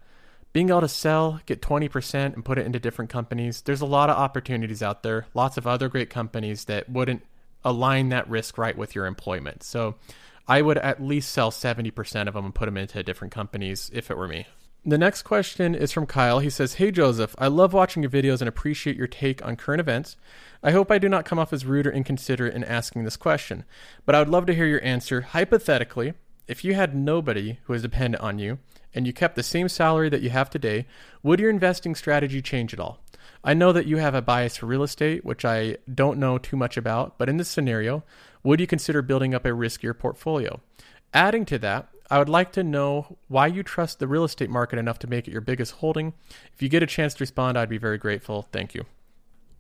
being 0.54 0.70
able 0.70 0.82
to 0.82 0.88
sell, 0.88 1.42
get 1.46 1.62
20% 1.62 2.34
and 2.34 2.46
put 2.46 2.58
it 2.58 2.66
into 2.66 2.80
different 2.80 3.12
companies, 3.12 3.62
there's 3.62 3.82
a 3.82 3.86
lot 3.86 4.10
of 4.10 4.18
opportunities 4.18 4.82
out 4.82 5.04
there, 5.04 5.28
lots 5.34 5.58
of 5.58 5.68
other 5.68 5.90
great 5.90 6.10
companies 6.10 6.66
that 6.66 6.90
wouldn't 6.90 7.24
align 7.66 8.10
that 8.10 8.30
risk 8.30 8.58
right 8.58 8.78
with 8.78 8.96
your 8.96 9.06
employment. 9.06 9.62
So 9.62 9.96
I 10.48 10.62
would 10.62 10.78
at 10.78 11.02
least 11.02 11.32
sell 11.32 11.52
70% 11.52 12.28
of 12.28 12.34
them 12.34 12.46
and 12.46 12.56
put 12.56 12.66
them 12.66 12.78
into 12.78 13.04
different 13.04 13.34
companies 13.34 13.92
if 13.94 14.10
it 14.10 14.18
were 14.18 14.28
me. 14.28 14.48
The 14.86 14.98
next 14.98 15.24
question 15.24 15.76
is 15.76 15.92
from 15.92 16.06
Kyle. 16.06 16.40
He 16.40 16.50
says, 16.50 16.76
Hey 16.76 16.92
Joseph, 16.92 17.36
I 17.38 17.48
love 17.48 17.74
watching 17.74 18.04
your 18.04 18.10
videos 18.10 18.40
and 18.40 18.48
appreciate 18.48 18.96
your 18.96 19.08
take 19.08 19.46
on 19.46 19.58
current 19.58 19.82
events. 19.82 20.16
I 20.64 20.72
hope 20.72 20.90
I 20.92 20.98
do 20.98 21.10
not 21.10 21.26
come 21.26 21.40
off 21.40 21.52
as 21.52 21.66
rude 21.66 21.88
or 21.88 21.92
inconsiderate 21.92 22.54
in 22.54 22.64
asking 22.64 23.04
this 23.04 23.18
question, 23.18 23.66
but 24.06 24.16
I 24.16 24.20
would 24.20 24.30
love 24.30 24.46
to 24.46 24.56
hear 24.56 24.66
your 24.66 24.84
answer. 24.84 25.22
Hypothetically, 25.22 26.14
if 26.48 26.64
you 26.64 26.74
had 26.74 26.96
nobody 26.96 27.60
who 27.64 27.74
was 27.74 27.82
dependent 27.82 28.24
on 28.24 28.40
you 28.40 28.60
and 28.96 29.06
you 29.06 29.12
kept 29.12 29.36
the 29.36 29.44
same 29.44 29.68
salary 29.68 30.10
that 30.10 30.22
you 30.22 30.30
have 30.30 30.50
today, 30.50 30.88
would 31.22 31.40
your 31.40 31.50
investing 31.50 31.94
strategy 31.94 32.42
change 32.42 32.74
at 32.74 32.80
all? 32.80 33.04
I 33.44 33.54
know 33.54 33.72
that 33.74 33.86
you 33.86 33.98
have 33.98 34.16
a 34.16 34.22
bias 34.22 34.58
for 34.58 34.66
real 34.66 34.84
estate, 34.84 35.26
which 35.26 35.44
I 35.44 35.78
don't 35.94 36.20
know 36.20 36.38
too 36.38 36.56
much 36.56 36.78
about, 36.78 37.18
but 37.18 37.30
in 37.30 37.38
this 37.38 37.50
scenario, 37.50 38.04
would 38.44 38.60
you 38.60 38.68
consider 38.68 39.02
building 39.02 39.36
up 39.36 39.46
a 39.46 39.50
riskier 39.50 39.98
portfolio? 39.98 40.62
Adding 41.14 41.46
to 41.46 41.60
that, 41.60 41.90
I 42.10 42.20
would 42.20 42.30
like 42.30 42.52
to 42.54 42.64
know 42.64 43.18
why 43.28 43.48
you 43.48 43.64
trust 43.64 44.00
the 44.00 44.08
real 44.08 44.24
estate 44.24 44.50
market 44.50 44.80
enough 44.80 45.00
to 45.00 45.08
make 45.08 45.28
it 45.28 45.32
your 45.32 45.42
biggest 45.42 45.74
holding. 45.74 46.14
If 46.54 46.62
you 46.62 46.70
get 46.70 46.84
a 46.84 46.88
chance 46.88 47.14
to 47.16 47.22
respond, 47.22 47.58
I'd 47.58 47.70
be 47.70 47.78
very 47.78 47.98
grateful. 47.98 48.48
Thank 48.52 48.74
you. 48.74 48.86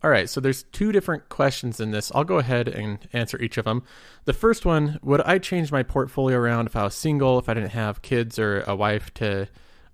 All 0.03 0.11
right, 0.11 0.29
so 0.29 0.39
there's 0.39 0.63
two 0.63 0.91
different 0.91 1.27
questions 1.27 1.79
in 1.79 1.89
this. 1.89 2.11
I'll 2.13 2.23
go 2.23 2.37
ahead 2.37 2.67
and 2.67 2.99
answer 3.13 3.41
each 3.41 3.57
of 3.57 3.65
them. 3.65 3.83
The 4.25 4.33
first 4.33 4.65
one, 4.65 4.99
would 5.01 5.21
I 5.21 5.39
change 5.39 5.71
my 5.71 5.81
portfolio 5.81 6.37
around 6.37 6.67
if 6.67 6.75
I 6.75 6.83
was 6.83 6.93
single, 6.93 7.39
if 7.39 7.49
I 7.49 7.55
didn't 7.55 7.71
have 7.71 8.03
kids 8.03 8.37
or 8.37 8.61
a 8.67 8.75
wife 8.75 9.11
to 9.15 9.47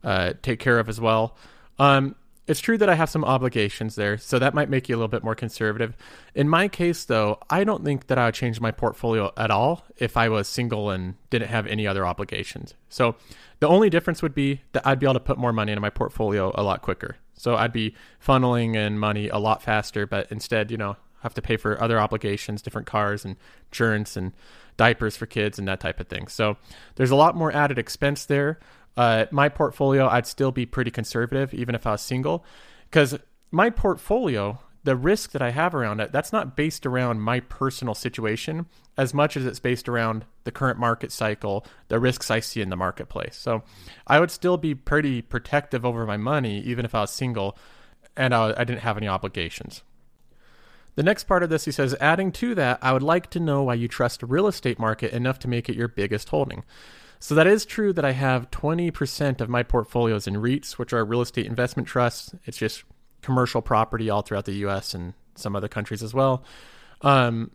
uh, 0.04 0.34
take 0.42 0.60
care 0.60 0.78
of 0.78 0.90
as 0.90 1.00
well? 1.00 1.38
Um, 1.80 2.16
it's 2.46 2.60
true 2.60 2.78
that 2.78 2.90
I 2.90 2.96
have 2.96 3.10
some 3.10 3.24
obligations 3.24 3.96
there, 3.96 4.18
so 4.18 4.38
that 4.38 4.54
might 4.54 4.70
make 4.70 4.90
you 4.90 4.96
a 4.96 4.98
little 4.98 5.08
bit 5.08 5.24
more 5.24 5.36
conservative. 5.36 5.96
In 6.36 6.50
my 6.50 6.68
case, 6.68 7.06
though, 7.06 7.40
I 7.50 7.64
don't 7.64 7.86
think 7.86 8.08
that 8.08 8.18
I 8.18 8.26
would 8.26 8.34
change 8.34 8.60
my 8.60 8.72
portfolio 8.72 9.32
at 9.38 9.50
all 9.50 9.86
if 9.98 10.18
I 10.18 10.28
was 10.28 10.48
single 10.48 10.90
and 10.90 11.16
didn't 11.30 11.48
have 11.48 11.68
any 11.68 11.88
other 11.88 12.06
obligations. 12.06 12.74
So 12.90 13.16
the 13.60 13.68
only 13.68 13.90
difference 13.90 14.22
would 14.22 14.36
be 14.36 14.62
that 14.74 14.86
I'd 14.86 15.00
be 15.00 15.06
able 15.06 15.14
to 15.14 15.20
put 15.22 15.38
more 15.38 15.54
money 15.54 15.72
into 15.72 15.82
my 15.82 15.90
portfolio 15.90 16.52
a 16.56 16.64
lot 16.64 16.82
quicker. 16.82 17.16
So 17.34 17.56
I'd 17.56 17.74
be 17.74 17.96
funneling 18.26 18.76
in 18.76 19.00
money 19.00 19.30
a 19.30 19.38
lot 19.38 19.64
faster, 19.64 20.06
but 20.06 20.32
instead, 20.32 20.70
you 20.70 20.78
know, 20.78 20.98
have 21.22 21.34
to 21.36 21.42
pay 21.42 21.56
for 21.56 21.82
other 21.82 22.00
obligations, 22.00 22.62
different 22.62 22.88
cars 22.88 23.24
and 23.24 23.38
insurance 23.72 24.18
and 24.18 24.34
diapers 24.76 25.16
for 25.16 25.26
kids 25.26 25.58
and 25.58 25.68
that 25.68 25.80
type 25.80 26.00
of 26.00 26.08
thing. 26.08 26.28
So 26.28 26.58
there's 26.96 27.12
a 27.12 27.16
lot 27.16 27.36
more 27.36 27.52
added 27.54 27.80
expense 27.80 28.26
there 28.26 28.60
uh, 28.96 29.26
my 29.32 29.50
portfolio, 29.50 30.08
I'd 30.08 30.28
still 30.28 30.52
be 30.52 30.66
pretty 30.66 30.92
conservative, 30.92 31.54
even 31.54 31.76
if 31.76 31.88
I 31.88 31.92
was 31.92 32.02
single, 32.02 32.46
because 32.90 33.18
my 33.52 33.70
portfolio, 33.70 34.60
the 34.84 34.96
risk 34.96 35.32
that 35.32 35.42
I 35.42 35.52
have 35.52 35.74
around 35.74 36.00
it, 36.00 36.12
that's 36.12 36.32
not 36.32 36.56
based 36.56 36.86
around 36.86 37.22
my 37.22 37.40
personal 37.40 37.96
situation 37.96 38.66
as 38.98 39.14
much 39.14 39.36
as 39.36 39.46
it's 39.46 39.60
based 39.60 39.90
around 39.90 40.26
the 40.44 40.52
current 40.52 40.78
market 40.78 41.12
cycle, 41.12 41.66
the 41.88 42.00
risks 42.00 42.30
I 42.30 42.40
see 42.40 42.62
in 42.62 42.70
the 42.70 42.76
marketplace. 42.76 43.36
So 43.36 43.64
I 44.06 44.20
would 44.20 44.32
still 44.32 44.58
be 44.58 44.76
pretty 44.76 45.22
protective 45.22 45.86
over 45.86 46.06
my 46.06 46.18
money, 46.18 46.60
even 46.62 46.86
if 46.86 46.94
I 46.94 47.02
was 47.02 47.12
single 47.12 47.58
and 48.16 48.34
I, 48.34 48.54
I 48.56 48.64
didn't 48.64 48.82
have 48.82 48.98
any 48.98 49.08
obligations. 49.08 49.82
The 50.96 51.04
next 51.04 51.24
part 51.24 51.42
of 51.42 51.50
this, 51.50 51.66
he 51.66 51.72
says, 51.72 51.96
adding 52.00 52.32
to 52.34 52.54
that, 52.56 52.78
I 52.82 52.94
would 52.94 53.02
like 53.02 53.32
to 53.32 53.40
know 53.40 53.64
why 53.64 53.74
you 53.74 53.88
trust 53.88 54.22
real 54.22 54.46
estate 54.46 54.78
market 54.78 55.12
enough 55.12 55.40
to 55.40 55.48
make 55.48 55.68
it 55.68 55.76
your 55.76 55.88
biggest 55.88 56.30
holding. 56.30 56.64
So 57.24 57.36
that 57.36 57.48
is 57.48 57.64
true 57.64 57.94
that 57.94 58.04
I 58.04 58.12
have 58.12 58.52
20% 58.52 59.40
of 59.40 59.48
my 59.48 59.64
portfolios 59.64 60.28
in 60.28 60.34
REITs, 60.34 60.74
which 60.74 60.92
are 60.92 61.06
real 61.06 61.22
estate 61.22 61.46
investment 61.46 61.88
trusts. 61.88 62.36
It's 62.44 62.58
just 62.58 62.84
commercial 63.22 63.62
property 63.62 64.10
all 64.10 64.24
throughout 64.24 64.44
the 64.44 64.66
US 64.66 64.94
and 64.94 65.14
some 65.36 65.56
other 65.56 65.70
countries 65.70 66.04
as 66.04 66.14
well. 66.14 66.44
Um, 67.00 67.52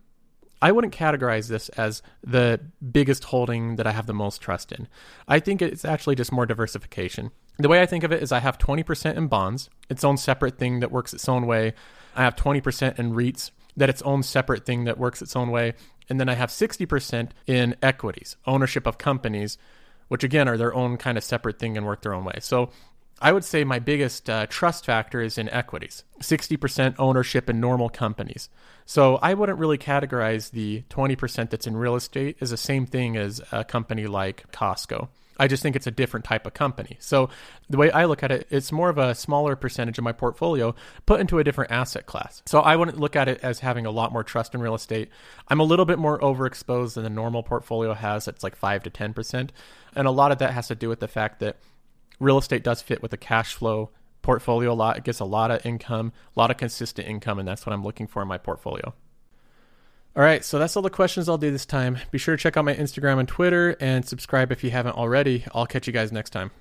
I 0.59 0.71
wouldn't 0.71 0.95
categorize 0.95 1.49
this 1.49 1.69
as 1.69 2.01
the 2.23 2.59
biggest 2.91 3.25
holding 3.25 3.75
that 3.75 3.85
I 3.85 3.91
have 3.91 4.07
the 4.07 4.13
most 4.13 4.41
trust 4.41 4.71
in. 4.71 4.87
I 5.27 5.39
think 5.39 5.61
it's 5.61 5.85
actually 5.85 6.15
just 6.15 6.31
more 6.31 6.47
diversification. 6.47 7.29
The 7.59 7.69
way 7.69 7.79
I 7.79 7.85
think 7.85 8.03
of 8.03 8.11
it 8.11 8.23
is 8.23 8.31
I 8.31 8.39
have 8.39 8.57
20% 8.57 9.17
in 9.17 9.27
bonds, 9.27 9.69
its 9.87 10.03
own 10.03 10.17
separate 10.17 10.57
thing 10.57 10.79
that 10.79 10.91
works 10.91 11.13
its 11.13 11.29
own 11.29 11.45
way. 11.45 11.75
I 12.15 12.23
have 12.23 12.35
20% 12.35 12.97
in 12.97 13.13
REITs, 13.13 13.51
that 13.77 13.89
its 13.89 14.01
own 14.01 14.23
separate 14.23 14.65
thing 14.65 14.85
that 14.85 14.97
works 14.97 15.21
its 15.21 15.35
own 15.35 15.51
way. 15.51 15.75
And 16.09 16.19
then 16.19 16.27
I 16.27 16.33
have 16.33 16.49
60% 16.49 17.29
in 17.45 17.75
equities, 17.81 18.35
ownership 18.47 18.87
of 18.87 18.97
companies, 18.97 19.57
which 20.07 20.23
again 20.23 20.47
are 20.47 20.57
their 20.57 20.73
own 20.73 20.97
kind 20.97 21.17
of 21.17 21.23
separate 21.23 21.59
thing 21.59 21.77
and 21.77 21.85
work 21.85 22.01
their 22.01 22.13
own 22.13 22.25
way. 22.25 22.37
So 22.39 22.71
I 23.21 23.31
would 23.31 23.43
say 23.43 23.63
my 23.63 23.79
biggest 23.79 24.29
uh, 24.29 24.47
trust 24.47 24.85
factor 24.85 25.21
is 25.21 25.37
in 25.37 25.49
equities, 25.49 26.03
60% 26.21 26.95
ownership 26.97 27.49
in 27.49 27.59
normal 27.59 27.89
companies. 27.89 28.49
So 28.85 29.17
I 29.17 29.33
wouldn't 29.33 29.59
really 29.59 29.77
categorize 29.77 30.51
the 30.51 30.83
20% 30.89 31.49
that's 31.49 31.67
in 31.67 31.75
real 31.75 31.95
estate 31.95 32.37
as 32.41 32.51
the 32.51 32.57
same 32.57 32.85
thing 32.85 33.17
as 33.17 33.41
a 33.51 33.63
company 33.63 34.07
like 34.07 34.51
Costco. 34.51 35.09
I 35.39 35.47
just 35.47 35.63
think 35.63 35.75
it's 35.75 35.87
a 35.87 35.91
different 35.91 36.25
type 36.25 36.45
of 36.45 36.53
company. 36.53 36.97
So 36.99 37.29
the 37.69 37.77
way 37.77 37.89
I 37.91 38.05
look 38.05 38.23
at 38.23 38.31
it, 38.31 38.47
it's 38.49 38.73
more 38.73 38.89
of 38.89 38.97
a 38.97 39.15
smaller 39.15 39.55
percentage 39.55 39.97
of 39.97 40.03
my 40.03 40.11
portfolio 40.11 40.75
put 41.05 41.21
into 41.21 41.39
a 41.39 41.43
different 41.45 41.71
asset 41.71 42.05
class. 42.05 42.43
So 42.45 42.59
I 42.59 42.75
wouldn't 42.75 42.99
look 42.99 43.15
at 43.15 43.29
it 43.29 43.39
as 43.41 43.59
having 43.59 43.85
a 43.85 43.91
lot 43.91 44.11
more 44.11 44.23
trust 44.23 44.53
in 44.53 44.61
real 44.61 44.75
estate. 44.75 45.09
I'm 45.47 45.61
a 45.61 45.63
little 45.63 45.85
bit 45.85 45.97
more 45.97 46.19
overexposed 46.19 46.95
than 46.95 47.05
the 47.05 47.09
normal 47.09 47.41
portfolio 47.41 47.93
has. 47.93 48.27
It's 48.27 48.43
like 48.43 48.55
5 48.55 48.83
to 48.83 48.89
10%. 48.89 49.49
And 49.95 50.07
a 50.07 50.11
lot 50.11 50.33
of 50.33 50.39
that 50.39 50.53
has 50.53 50.67
to 50.67 50.75
do 50.75 50.89
with 50.89 50.99
the 50.99 51.07
fact 51.07 51.39
that 51.39 51.55
real 52.19 52.37
estate 52.37 52.63
does 52.63 52.81
fit 52.81 53.01
with 53.01 53.13
a 53.13 53.17
cash 53.17 53.53
flow 53.53 53.89
portfolio 54.21 54.71
a 54.71 54.73
lot. 54.73 54.97
It 54.97 55.03
gets 55.03 55.19
a 55.19 55.25
lot 55.25 55.51
of 55.51 55.65
income, 55.65 56.11
a 56.35 56.39
lot 56.39 56.51
of 56.51 56.57
consistent 56.57 57.07
income, 57.07 57.39
and 57.39 57.47
that's 57.47 57.65
what 57.65 57.73
I'm 57.73 57.83
looking 57.83 58.07
for 58.07 58.21
in 58.21 58.27
my 58.27 58.37
portfolio. 58.37 58.93
All 60.15 60.23
right, 60.23 60.43
so 60.43 60.59
that's 60.59 60.75
all 60.75 60.81
the 60.81 60.89
questions 60.89 61.29
I'll 61.29 61.37
do 61.37 61.51
this 61.51 61.65
time. 61.65 61.99
Be 62.11 62.17
sure 62.17 62.35
to 62.35 62.41
check 62.41 62.57
out 62.57 62.65
my 62.65 62.75
Instagram 62.75 63.19
and 63.19 63.27
Twitter 63.27 63.77
and 63.79 64.05
subscribe 64.05 64.51
if 64.51 64.63
you 64.63 64.71
haven't 64.71 64.97
already. 64.97 65.45
I'll 65.53 65.67
catch 65.67 65.87
you 65.87 65.93
guys 65.93 66.11
next 66.11 66.31
time. 66.31 66.51